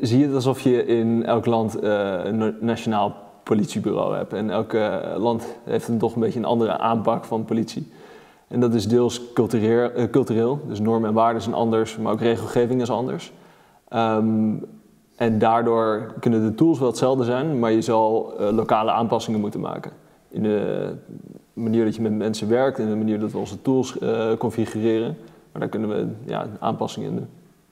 zie 0.00 0.18
je 0.18 0.26
het 0.26 0.34
alsof 0.34 0.60
je 0.60 0.86
in 0.86 1.24
elk 1.24 1.46
land 1.46 1.82
uh, 1.82 2.24
een 2.24 2.56
nationaal 2.60 3.14
politiebureau 3.42 4.16
hebt. 4.16 4.32
En 4.32 4.50
elk 4.50 4.72
uh, 4.72 4.96
land 5.16 5.56
heeft 5.64 5.86
dan 5.86 5.98
toch 5.98 6.14
een 6.14 6.20
beetje 6.20 6.38
een 6.38 6.44
andere 6.44 6.78
aanpak 6.78 7.24
van 7.24 7.44
politie. 7.44 7.92
En 8.48 8.60
dat 8.60 8.74
is 8.74 8.88
deels 8.88 9.32
cultureel, 9.32 9.90
cultureel 10.10 10.60
dus 10.68 10.80
normen 10.80 11.08
en 11.08 11.14
waarden 11.14 11.42
zijn 11.42 11.54
anders, 11.54 11.96
maar 11.96 12.12
ook 12.12 12.20
regelgeving 12.20 12.80
is 12.80 12.90
anders. 12.90 13.32
Um, 13.94 14.64
en 15.16 15.38
daardoor 15.38 16.14
kunnen 16.20 16.42
de 16.42 16.54
tools 16.54 16.78
wel 16.78 16.88
hetzelfde 16.88 17.24
zijn, 17.24 17.58
maar 17.58 17.72
je 17.72 17.82
zal 17.82 18.34
lokale 18.38 18.90
aanpassingen 18.90 19.40
moeten 19.40 19.60
maken. 19.60 19.92
In 20.28 20.42
de 20.42 20.92
manier 21.52 21.84
dat 21.84 21.96
je 21.96 22.02
met 22.02 22.12
mensen 22.12 22.48
werkt, 22.48 22.78
in 22.78 22.88
de 22.88 22.96
manier 22.96 23.20
dat 23.20 23.32
we 23.32 23.38
onze 23.38 23.62
tools 23.62 23.98
configureren. 24.38 25.16
Maar 25.52 25.60
daar 25.60 25.70
kunnen 25.70 25.88
we 25.88 26.06
ja, 26.24 26.46
aanpassingen 26.58 27.08
in 27.08 27.16
doen. 27.16 27.28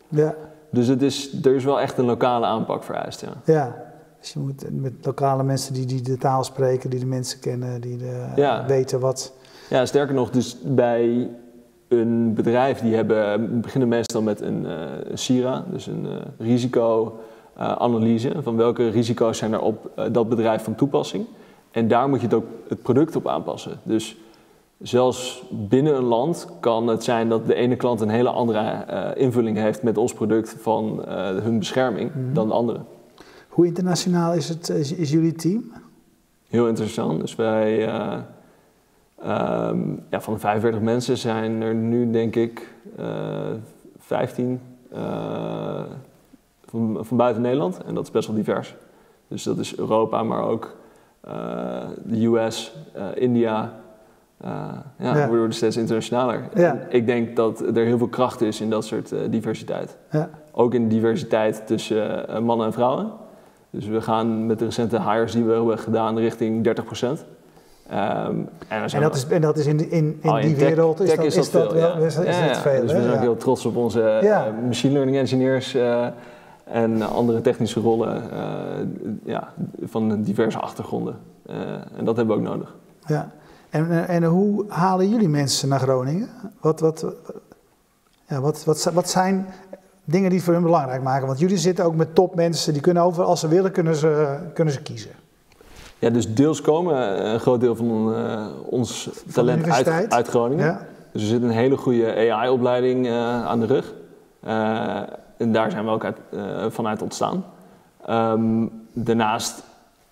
Ja. 0.08 0.34
Dus 0.70 0.87
het 0.87 1.02
is, 1.02 1.42
er 1.44 1.54
is 1.54 1.64
wel 1.64 1.81
echt 1.81 1.98
een 1.98 2.04
lokale 2.04 2.46
aanpak 2.46 2.83
vereist, 2.83 3.20
ja. 3.20 3.28
Ja, 3.44 3.76
dus 4.20 4.33
je 4.33 4.38
moet 4.38 4.64
met 4.70 4.92
lokale 5.02 5.42
mensen 5.42 5.74
die, 5.74 5.87
die 5.87 6.02
de 6.02 6.16
taal 6.16 6.44
spreken, 6.44 6.90
die 6.90 7.00
de 7.00 7.07
mensen 7.07 7.40
kennen, 7.40 7.81
die 7.81 7.96
de, 7.96 8.64
weten 8.66 9.00
wat... 9.00 9.33
Ja, 9.70 9.87
sterker 9.87 10.14
nog, 10.14 10.31
dus 10.31 10.57
bij 10.64 11.31
een 11.88 12.35
bedrijf 12.35 12.81
die 12.81 12.94
hebben, 12.94 13.61
beginnen 13.61 13.88
meestal 13.88 14.22
met 14.22 14.40
een, 14.40 14.64
uh, 14.64 14.72
SIRA, 15.14 15.64
dus 15.70 15.87
een 15.87 16.07
uh, 16.07 16.12
risicoanalyse. 16.38 18.35
Uh, 18.35 18.38
van 18.42 18.57
welke 18.57 18.88
risico's 18.88 19.38
zijn 19.38 19.52
er 19.52 19.61
op 19.61 19.90
dat 20.12 20.28
bedrijf 20.28 20.62
van 20.62 20.74
toepassing. 20.74 21.26
En 21.70 21.88
daar 21.88 22.09
moet 22.09 22.20
je 22.20 22.26
het 22.26 22.35
ook 22.35 22.46
het 22.68 22.83
product 22.83 23.16
op 23.16 23.28
aanpassen. 23.28 23.81
Dus 23.83 24.16
zelfs 24.78 25.42
binnen 25.50 25.96
een 25.96 26.04
land 26.04 26.48
kan 26.60 26.86
het 26.86 27.04
zijn 27.04 27.28
dat 27.28 27.46
de 27.46 27.54
ene 27.54 27.76
klant 27.76 28.00
een 28.00 28.08
hele 28.08 28.28
andere 28.28 28.84
uh, 28.90 29.10
invulling 29.14 29.56
heeft 29.56 29.82
met 29.82 29.98
ons 29.98 30.12
product 30.12 30.56
van 30.58 31.04
uh, 31.08 31.14
hun 31.36 31.58
bescherming 31.58 32.14
mm 32.14 32.24
-hmm. 32.24 32.34
dan 32.34 32.48
de 32.48 32.54
andere. 32.54 32.80
Hoe 33.48 33.66
internationaal 33.66 34.34
is, 34.34 34.48
het, 34.48 34.68
is, 34.68 34.92
is 34.92 35.10
jullie 35.10 35.32
team? 35.32 35.72
Heel 36.48 36.68
interessant. 36.68 37.20
Dus 37.20 37.34
wij, 37.34 37.88
uh, 37.88 38.16
um, 39.70 40.02
ja, 40.10 40.20
van 40.20 40.34
de 40.34 40.40
45 40.40 40.80
mensen 40.80 41.18
zijn 41.18 41.62
er 41.62 41.74
nu 41.74 42.10
denk 42.10 42.36
ik 42.36 42.72
15 43.98 44.60
van, 46.64 46.98
van 47.00 47.16
buiten 47.16 47.42
Nederland. 47.42 47.82
En 47.84 47.94
dat 47.94 48.04
is 48.04 48.10
best 48.10 48.26
wel 48.26 48.36
divers. 48.36 48.74
Dus 49.28 49.42
dat 49.42 49.58
is 49.58 49.76
Europa, 49.76 50.22
maar 50.22 50.42
ook 50.42 50.76
de 52.04 52.26
US, 52.26 52.72
India, 53.14 53.80
uh, 54.44 54.51
ja, 54.98 55.16
ja. 55.16 55.29
we 55.29 55.37
worden 55.37 55.55
steeds 55.55 55.77
internationaler. 55.77 56.48
Ja. 56.55 56.79
ik 56.88 57.07
denk 57.07 57.37
dat 57.37 57.61
er 57.61 57.85
heel 57.85 57.98
veel 57.98 58.09
kracht 58.09 58.40
is 58.40 58.61
in 58.61 58.70
dat 58.70 58.85
soort 58.85 59.12
uh, 59.12 59.18
diversiteit. 59.31 59.96
Ja. 60.11 60.31
Ook 60.53 60.74
in 60.74 60.88
diversiteit 60.88 61.62
tussen 61.66 62.31
uh, 62.31 62.38
mannen 62.38 62.66
en 62.66 62.72
vrouwen. 62.72 63.11
Dus 63.70 63.87
we 63.87 64.01
gaan 64.01 64.46
met 64.46 64.59
de 64.59 64.64
recente 64.64 65.03
hires 65.03 65.33
die 65.33 65.44
we 65.44 65.53
hebben 65.53 65.79
gedaan 65.79 66.18
richting 66.18 66.68
30%. 66.68 66.70
Um, 66.70 67.18
en, 67.90 68.48
en, 68.68 69.01
dat 69.01 69.14
is, 69.14 69.27
en 69.27 69.40
dat 69.40 69.57
is 69.57 69.66
in, 69.66 69.90
in, 69.90 70.18
in 70.22 70.31
oh, 70.31 70.40
die 70.40 70.57
wereld 70.57 71.01
is, 71.01 71.14
dat, 71.14 71.24
is, 71.24 71.35
dat, 71.35 71.48
veel, 71.48 71.74
wel, 71.74 71.96
is, 71.96 72.16
is 72.16 72.38
ja. 72.38 72.55
veel. 72.55 72.81
Dus 72.81 72.92
we 72.92 73.03
zijn 73.03 73.14
ook 73.14 73.20
heel 73.20 73.37
trots 73.37 73.66
op 73.66 73.77
onze 73.77 74.20
machine 74.66 74.92
learning 74.92 75.16
engineers 75.16 75.77
en 76.64 77.03
andere 77.03 77.40
technische 77.40 77.81
rollen 77.81 78.22
ja, 79.24 79.53
van 79.83 80.22
diverse 80.22 80.59
achtergronden. 80.59 81.16
en 81.96 82.05
dat 82.05 82.16
hebben 82.16 82.37
we 82.37 82.42
ook 82.42 82.48
nodig. 82.48 82.74
Ja. 83.07 83.31
En, 83.70 84.09
en 84.09 84.24
hoe 84.24 84.64
halen 84.68 85.09
jullie 85.09 85.28
mensen 85.28 85.68
naar 85.68 85.81
Groningen? 85.81 86.28
Wat, 86.61 86.81
wat, 86.81 87.07
ja, 88.28 88.40
wat, 88.40 88.64
wat, 88.64 88.90
wat 88.92 89.11
zijn 89.11 89.46
dingen 90.04 90.31
die 90.31 90.42
voor 90.42 90.52
hun 90.52 90.62
belangrijk 90.62 91.02
maken? 91.02 91.26
Want 91.26 91.38
jullie 91.38 91.59
zitten 91.59 91.85
ook 91.85 91.94
met 91.94 92.14
topmensen, 92.14 92.72
die 92.72 92.83
kunnen 92.83 93.02
over, 93.02 93.24
als 93.24 93.40
ze 93.40 93.48
willen, 93.48 93.72
kunnen 93.72 93.96
ze, 93.96 94.38
kunnen 94.54 94.74
ze 94.74 94.83
kiezen. 94.83 95.11
Ja, 95.98 96.11
dus 96.11 96.35
deels 96.35 96.61
komen 96.61 97.24
een 97.26 97.40
groot 97.40 97.61
deel 97.61 97.76
van 97.76 98.14
uh, 98.14 98.46
ons 98.66 99.11
talent 99.33 99.70
uit, 99.70 100.12
uit, 100.12 100.28
Groningen. 100.28 100.66
Ja. 100.66 100.87
Dus 101.12 101.22
er 101.22 101.28
zit 101.28 101.42
een 101.42 101.50
hele 101.50 101.76
goede 101.76 102.33
AI-opleiding 102.33 103.07
uh, 103.07 103.46
aan 103.46 103.61
de 103.61 103.66
rug. 103.66 103.94
Uh, 104.46 105.02
en 105.37 105.52
daar 105.52 105.70
zijn 105.70 105.85
we 105.85 105.90
ook 105.90 106.04
uit, 106.04 106.16
vanuit 106.68 107.02
ontstaan. 107.02 107.44
Um, 108.11 108.70
daarnaast 108.92 109.62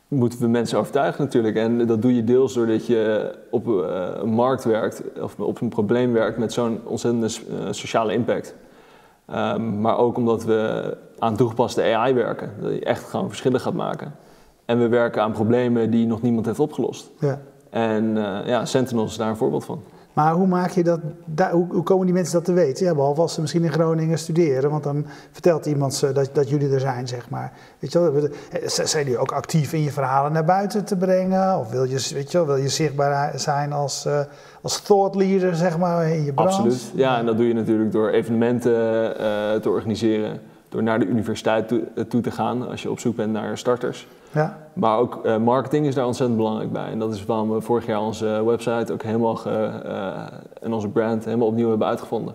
moeten 0.09 0.41
we 0.41 0.47
mensen 0.47 0.79
overtuigen 0.79 1.25
natuurlijk. 1.25 1.57
En 1.57 1.87
dat 1.87 2.03
doe 2.03 2.17
je 2.17 2.25
deels 2.25 2.55
doordat 2.55 2.87
je 2.87 3.35
op 3.51 3.67
een 3.67 4.29
markt 4.29 4.65
werkt 4.65 5.03
of 5.21 5.41
op 5.41 5.61
een 5.61 5.69
probleem 5.69 6.13
werkt 6.13 6.39
met 6.39 6.53
zo'n 6.53 6.81
ontzettende 6.85 7.29
sociale 7.71 8.13
impact. 8.13 8.55
Um, 9.31 9.81
maar 9.81 9.99
ook 9.99 10.17
omdat 10.17 10.45
we 10.45 10.97
aan 11.19 11.37
toegepaste 11.37 11.83
AI 11.83 12.15
werken. 12.15 12.51
Dat 12.61 12.73
je 12.73 12.85
echt 12.85 13.05
gewoon 13.05 13.29
verschillen 13.29 13.61
gaat 13.61 13.75
maken. 13.75 14.15
En 14.65 14.79
we 14.79 14.89
werken 14.89 15.23
aan 15.23 15.33
problemen 15.33 15.91
die 15.91 16.07
nog 16.07 16.23
niemand 16.23 16.47
heeft 16.47 16.61
opgelost. 16.61 17.11
Ja. 17.21 17.41
En 17.71 18.05
uh, 18.05 18.39
ja, 18.47 18.65
Sentinel 18.65 19.05
is 19.05 19.17
daar 19.17 19.29
een 19.29 19.37
voorbeeld 19.37 19.65
van. 19.65 19.83
Maar 20.17 20.33
hoe 20.33 20.47
maak 20.47 20.71
je 20.71 20.83
dat, 20.83 21.01
hoe, 21.51 21.67
hoe, 21.71 21.83
komen 21.83 22.07
die 22.07 22.15
mensen 22.15 22.35
dat 22.35 22.45
te 22.45 22.53
weten? 22.53 22.87
Ja, 22.87 22.95
behalve 22.95 23.21
als 23.21 23.35
ze 23.35 23.41
misschien 23.41 23.65
in 23.65 23.73
Groningen 23.73 24.19
studeren, 24.19 24.71
want 24.71 24.83
dan 24.83 25.07
vertelt 25.31 25.67
iemand 25.67 25.95
ze 25.95 26.13
dat, 26.13 26.31
dat 26.33 26.49
jullie 26.49 26.71
er 26.71 26.81
zijn, 26.81 27.09
zeg 27.09 27.31
maar. 27.31 27.53
Weet 27.79 27.93
je 27.93 27.99
wel, 27.99 28.29
eh, 28.51 28.69
zijn 28.69 29.05
jullie 29.05 29.19
ook 29.19 29.33
actief 29.33 29.73
in 29.73 29.83
je 29.83 29.91
verhalen 29.91 30.33
naar 30.33 30.45
buiten 30.45 30.85
te 30.85 30.97
brengen? 30.97 31.59
Of 31.59 31.71
wil 31.71 31.85
je, 31.85 32.11
weet 32.15 32.33
je 32.33 32.47
wil 32.47 32.57
je 32.57 32.69
zichtbaar 32.69 33.39
zijn 33.39 33.73
als, 33.73 34.07
uh, 34.07 34.21
als 34.63 34.81
thought 34.81 35.15
leader, 35.15 35.55
zeg 35.55 35.79
maar, 35.79 36.09
in 36.09 36.25
je 36.25 36.33
branche? 36.33 36.57
Absoluut, 36.57 36.91
ja, 36.95 37.19
en 37.19 37.27
dat 37.27 37.37
doe 37.37 37.47
je 37.49 37.55
natuurlijk 37.55 37.93
door 37.93 38.11
evenementen 38.11 38.73
uh, 38.73 39.61
te 39.61 39.69
organiseren 39.69 40.41
door 40.77 40.85
naar 40.85 40.99
de 40.99 41.07
universiteit 41.07 41.69
toe, 41.69 42.07
toe, 42.09 42.21
te 42.21 42.31
gaan 42.31 42.69
als 42.69 42.83
je 42.83 42.91
op 42.91 42.99
zoek 42.99 43.17
bent 43.17 43.33
naar 43.33 43.59
starters. 43.59 44.09
Ja. 44.31 44.59
Maar 44.73 44.99
ook 44.99 45.21
uh, 45.25 45.37
marketing 45.37 45.87
is 45.87 45.95
daar 45.95 46.07
ontzettend 46.07 46.39
belangrijk 46.39 46.73
bij. 46.73 46.91
En 46.91 46.99
dat 46.99 47.15
is 47.15 47.25
waarom 47.25 47.51
we 47.51 47.61
vorig 47.61 47.87
jaar 47.87 48.01
onze 48.01 48.45
website 48.45 48.93
ook 48.93 49.03
helemaal 49.03 49.39
uh, 49.47 49.75
en 50.63 50.73
onze 50.73 50.89
brand 50.89 51.25
helemaal 51.25 51.47
opnieuw 51.47 51.69
hebben 51.69 51.87
uitgevonden. 51.87 52.35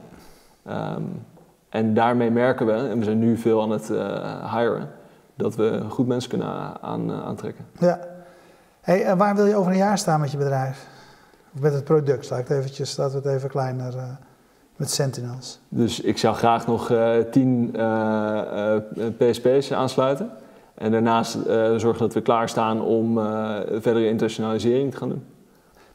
Um, 0.69 1.25
en 1.69 1.93
daarmee 1.93 2.31
merken 2.31 2.65
we, 2.65 2.71
en 2.71 2.97
we 2.97 3.03
zijn 3.03 3.19
nu 3.19 3.37
veel 3.37 3.61
aan 3.61 3.71
het 3.71 3.89
uh, 3.89 4.55
hiren, 4.55 4.89
dat 5.35 5.55
we 5.55 5.81
goed 5.89 6.07
mensen 6.07 6.29
kunnen 6.29 6.81
aan, 6.81 7.11
aantrekken. 7.11 7.65
Ja. 7.79 7.99
Hey, 8.81 9.03
en 9.03 9.17
waar 9.17 9.35
wil 9.35 9.45
je 9.45 9.55
over 9.55 9.71
een 9.71 9.77
jaar 9.77 9.97
staan 9.97 10.19
met 10.19 10.31
je 10.31 10.37
bedrijf? 10.37 10.87
Of 11.55 11.61
met 11.61 11.73
het 11.73 11.83
product? 11.83 12.29
Laat 12.29 12.39
ik 12.39 12.47
het 12.47 12.57
eventjes, 12.57 12.97
laten 12.97 13.21
we 13.21 13.27
het 13.27 13.37
even 13.37 13.49
kleiner 13.49 13.93
met 14.81 14.91
Sentinels. 14.91 15.59
Dus 15.69 16.01
ik 16.01 16.17
zou 16.17 16.35
graag 16.35 16.67
nog 16.67 16.89
uh, 16.89 17.11
tien 17.31 17.73
uh, 17.75 18.75
PSP's 19.17 19.71
aansluiten. 19.71 20.29
En 20.75 20.91
daarnaast 20.91 21.37
zorgen 21.77 21.99
dat 21.99 22.13
we 22.13 22.21
klaarstaan 22.21 22.81
om 22.81 23.15
verdere 23.65 24.07
internationalisering 24.07 24.91
te 24.91 24.97
gaan 24.97 25.09
doen. 25.09 25.23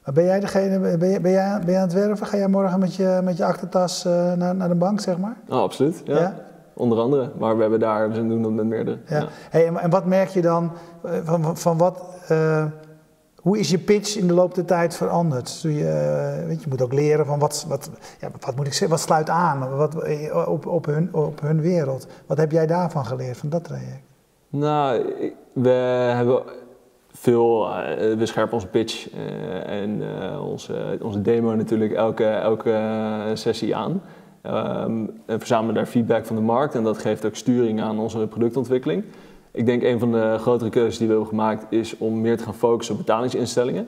Maar 0.04 0.14
ben 0.14 0.24
jij 0.24 0.40
degene, 0.40 0.78
ben 0.78 1.08
jij, 1.08 1.20
ben 1.20 1.30
jij, 1.30 1.58
ben 1.58 1.70
jij 1.70 1.76
aan 1.76 1.88
het 1.88 1.92
werven? 1.92 2.26
Ga 2.26 2.36
jij 2.36 2.48
morgen 2.48 2.78
met 2.78 2.94
je, 2.94 3.20
met 3.24 3.36
je 3.36 3.44
achtertas 3.44 4.04
naar, 4.36 4.54
naar 4.54 4.68
de 4.68 4.74
bank, 4.74 5.00
zeg 5.00 5.18
maar? 5.18 5.36
Oh, 5.48 5.60
absoluut, 5.60 6.02
ja. 6.04 6.18
ja? 6.18 6.34
Onder 6.74 6.98
andere, 6.98 7.30
maar 7.38 7.54
we 7.54 7.60
hebben 7.60 7.80
daar, 7.80 8.10
we 8.10 8.26
doen 8.26 8.42
dat 8.42 8.52
met 8.52 8.66
meerdere. 8.66 8.98
Ja. 9.08 9.18
ja. 9.18 9.26
Hey, 9.50 9.66
en, 9.66 9.90
wat 9.90 10.04
merk 10.04 10.28
je 10.28 10.42
dan, 10.42 10.72
van, 11.24 11.56
van 11.56 11.78
wat 11.78 12.02
hoe 13.46 13.58
is 13.58 13.70
je 13.70 13.78
pitch 13.78 14.16
in 14.16 14.26
de 14.26 14.34
loop 14.34 14.54
der 14.54 14.64
tijd 14.64 14.96
veranderd? 14.96 15.60
Je, 15.62 15.88
eh, 15.88 16.46
weet, 16.46 16.62
je 16.62 16.68
moet 16.68 16.82
ook 16.82 16.92
leren 16.92 17.26
van 17.26 17.38
wat, 17.38 17.64
wat, 17.68 17.90
ja, 18.20 18.30
wat 18.40 18.56
moet 18.56 18.66
ik 18.66 18.72
zeggen, 18.72 18.90
wat 18.90 19.00
sluit 19.00 19.28
aan 19.28 19.76
wat, 19.76 20.02
eh, 20.02 20.48
op, 20.48 20.66
op, 20.66 20.86
hun, 20.86 21.08
op 21.14 21.40
hun 21.40 21.60
wereld. 21.60 22.06
Wat 22.26 22.38
heb 22.38 22.52
jij 22.52 22.66
daarvan 22.66 23.06
geleerd, 23.06 23.36
van 23.36 23.48
dat 23.48 23.64
traject? 23.64 24.02
Nou, 24.48 25.12
we 25.52 25.68
hebben 26.14 26.42
veel, 27.10 27.68
uh, 27.68 28.16
we 28.18 28.26
scherpen 28.26 28.54
onze 28.54 28.66
pitch 28.66 29.10
en 29.66 30.02
onze, 30.40 30.98
onze 31.02 31.22
demo 31.22 31.54
natuurlijk 31.54 31.92
elke, 31.92 32.26
elke 32.26 33.30
sessie 33.34 33.76
aan. 33.76 34.02
Um, 34.46 35.22
en 35.26 35.38
verzamelen 35.38 35.74
daar 35.74 35.86
feedback 35.86 36.26
van 36.26 36.36
de 36.36 36.42
markt 36.42 36.74
en 36.74 36.82
dat 36.82 36.98
geeft 36.98 37.26
ook 37.26 37.34
sturing 37.34 37.82
aan 37.82 37.98
onze 37.98 38.26
productontwikkeling. 38.26 39.04
Ik 39.56 39.66
denk 39.66 39.82
een 39.82 39.98
van 39.98 40.12
de 40.12 40.36
grotere 40.38 40.70
keuzes 40.70 40.98
die 40.98 41.06
we 41.06 41.12
hebben 41.12 41.30
gemaakt 41.30 41.66
is 41.68 41.98
om 41.98 42.20
meer 42.20 42.36
te 42.36 42.44
gaan 42.44 42.54
focussen 42.54 42.94
op 42.94 43.00
betalingsinstellingen. 43.00 43.86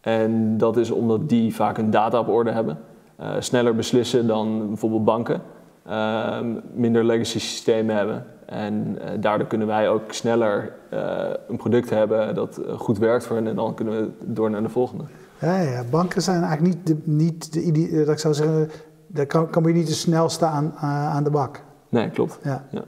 En 0.00 0.58
dat 0.58 0.76
is 0.76 0.90
omdat 0.90 1.28
die 1.28 1.54
vaak 1.54 1.78
een 1.78 1.90
data 1.90 2.18
op 2.18 2.28
orde 2.28 2.50
hebben. 2.50 2.78
Uh, 3.20 3.30
sneller 3.38 3.74
beslissen 3.74 4.26
dan 4.26 4.68
bijvoorbeeld 4.68 5.04
banken. 5.04 5.42
Uh, 5.88 6.38
minder 6.74 7.04
legacy 7.04 7.38
systemen 7.38 7.96
hebben. 7.96 8.26
En 8.46 8.98
uh, 8.98 9.04
daardoor 9.20 9.46
kunnen 9.46 9.66
wij 9.66 9.88
ook 9.88 10.12
sneller 10.12 10.72
eh, 10.90 11.30
een 11.48 11.56
product 11.56 11.90
hebben 11.90 12.34
dat 12.34 12.60
goed 12.76 12.98
werkt 12.98 13.26
voor 13.26 13.36
hen. 13.36 13.46
En 13.46 13.56
dan 13.56 13.74
kunnen 13.74 14.00
we 14.00 14.10
door 14.24 14.50
naar 14.50 14.62
de 14.62 14.68
volgende. 14.68 15.04
Ja, 15.40 15.60
ja. 15.60 15.84
banken 15.90 16.22
zijn 16.22 16.42
eigenlijk 16.42 16.76
niet 16.76 16.86
de, 16.86 16.96
niet 17.04 17.52
de, 17.52 18.04
dat 18.04 18.14
ik 18.14 18.18
zou 18.18 18.34
zeggen, 18.34 18.70
daar 19.06 19.26
kan, 19.26 19.50
kan 19.50 19.62
je 19.62 19.72
niet 19.72 19.86
te 19.86 19.94
snel 19.94 20.28
staan 20.28 20.72
aan 20.76 21.24
de 21.24 21.30
bak. 21.30 21.62
Nee, 21.88 22.10
klopt. 22.10 22.38
Ja. 22.42 22.64
ja. 22.70 22.82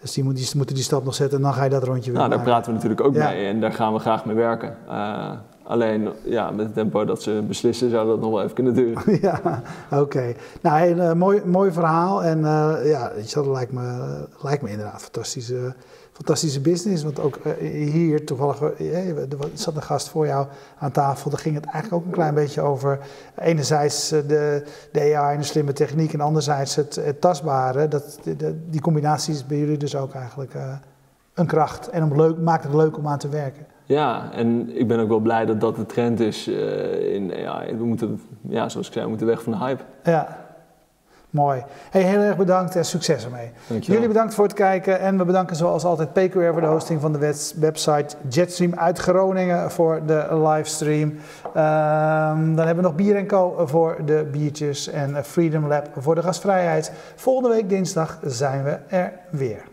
Dus 0.00 0.12
die, 0.12 0.24
moet, 0.24 0.36
die 0.36 0.48
moeten 0.56 0.74
die 0.74 0.84
stap 0.84 1.04
nog 1.04 1.14
zetten 1.14 1.36
en 1.36 1.42
dan 1.44 1.54
ga 1.54 1.64
je 1.64 1.70
dat 1.70 1.82
rondje 1.82 2.10
weer 2.10 2.20
Nou, 2.20 2.30
daar 2.30 2.42
praten 2.42 2.66
we 2.66 2.72
natuurlijk 2.72 3.00
ook 3.00 3.14
mee 3.14 3.46
en 3.46 3.60
daar 3.60 3.72
gaan 3.72 3.92
we 3.92 3.98
graag 3.98 4.24
mee 4.24 4.36
werken. 4.36 4.76
Uh, 4.88 5.30
alleen 5.70 6.08
ja, 6.24 6.50
met 6.50 6.64
het 6.64 6.74
tempo 6.74 7.04
dat 7.04 7.22
ze 7.22 7.44
beslissen 7.48 7.90
zou 7.90 8.06
dat 8.06 8.20
nog 8.20 8.30
wel 8.30 8.42
even 8.42 8.54
kunnen 8.54 8.74
duren. 8.74 9.02
ja, 9.22 9.62
oké. 9.90 10.34
Nou, 10.60 10.88
een 10.88 10.96
uh, 10.96 11.12
mooi, 11.12 11.42
mooi 11.44 11.72
verhaal 11.72 12.24
en 12.24 12.38
uh, 12.38 12.74
ja, 12.84 13.12
dat 13.34 13.46
lijkt 13.46 13.72
me, 13.72 14.18
lijkt 14.42 14.62
me 14.62 14.70
inderdaad 14.70 15.02
fantastisch 15.02 15.52
fantastische 16.20 16.60
business. 16.60 17.02
Want 17.02 17.20
ook 17.20 17.36
eh, 17.36 17.52
hier 17.92 18.26
toevallig, 18.26 18.62
eh, 18.62 19.18
er 19.18 19.26
zat 19.54 19.76
een 19.76 19.82
gast 19.82 20.08
voor 20.08 20.26
jou 20.26 20.46
aan 20.78 20.90
tafel. 20.90 21.30
Daar 21.30 21.40
ging 21.40 21.54
het 21.54 21.64
eigenlijk 21.64 21.94
ook 21.94 22.04
een 22.08 22.14
klein 22.14 22.34
beetje 22.34 22.60
over. 22.60 22.98
Enerzijds 23.38 24.12
eh, 24.12 24.20
de, 24.26 24.64
de 24.92 25.16
AI 25.16 25.34
en 25.34 25.40
de 25.40 25.46
slimme 25.46 25.72
techniek. 25.72 26.12
En 26.12 26.20
anderzijds 26.20 26.74
het, 26.74 27.20
tastbare. 27.20 27.88
Dat, 27.88 28.18
die 28.70 28.80
combinatie 28.80 29.34
is 29.34 29.46
bij 29.46 29.58
jullie 29.58 29.76
dus 29.76 29.96
ook 29.96 30.14
eigenlijk 30.14 30.54
een 31.34 31.46
kracht. 31.46 31.88
En 31.88 32.02
om 32.02 32.16
leuk, 32.16 32.38
maakt 32.38 32.64
het 32.64 32.74
leuk 32.74 32.96
om 32.96 33.08
aan 33.08 33.18
te 33.18 33.28
werken. 33.28 33.66
Ja, 33.90 34.30
en 34.32 34.76
ik 34.76 34.88
ben 34.88 34.98
ook 34.98 35.08
wel 35.08 35.18
blij 35.18 35.46
dat 35.46 35.60
dat 35.60 35.76
de 35.76 35.86
trend 35.86 36.20
is. 36.20 36.48
in, 36.48 37.28
ja, 37.28 37.64
we 37.78 37.84
moeten, 37.84 38.20
ja, 38.40 38.68
zoals 38.68 38.86
ik 38.86 38.92
zei, 38.92 39.04
we 39.04 39.10
moeten 39.10 39.26
weg 39.26 39.42
van 39.42 39.52
de 39.52 39.58
hype. 39.58 39.82
Ja, 40.04 40.38
Mooi. 41.30 41.64
Hey, 41.90 42.02
heel 42.02 42.20
erg 42.20 42.36
bedankt 42.36 42.76
en 42.76 42.84
succes 42.84 43.24
ermee. 43.24 43.50
Dankjewel. 43.66 43.94
Jullie 43.94 44.12
bedankt 44.14 44.34
voor 44.34 44.44
het 44.44 44.52
kijken 44.52 45.00
en 45.00 45.18
we 45.18 45.24
bedanken 45.24 45.56
zoals 45.56 45.84
altijd 45.84 46.12
PQR 46.12 46.52
voor 46.52 46.60
de 46.60 46.66
hosting 46.66 47.00
van 47.00 47.12
de 47.12 47.34
website 47.56 48.16
Jetstream 48.28 48.74
uit 48.74 48.98
Groningen 48.98 49.70
voor 49.70 50.00
de 50.06 50.26
livestream. 50.30 51.08
Um, 51.08 52.56
dan 52.56 52.66
hebben 52.66 52.76
we 52.76 52.82
nog 52.82 52.94
Bier 52.94 53.26
Co 53.26 53.66
voor 53.66 53.96
de 54.04 54.28
biertjes 54.32 54.88
en 54.88 55.24
Freedom 55.24 55.66
Lab 55.66 55.88
voor 55.98 56.14
de 56.14 56.22
gastvrijheid. 56.22 56.92
Volgende 57.14 57.48
week 57.48 57.68
dinsdag 57.68 58.18
zijn 58.22 58.64
we 58.64 58.78
er 58.88 59.12
weer. 59.30 59.69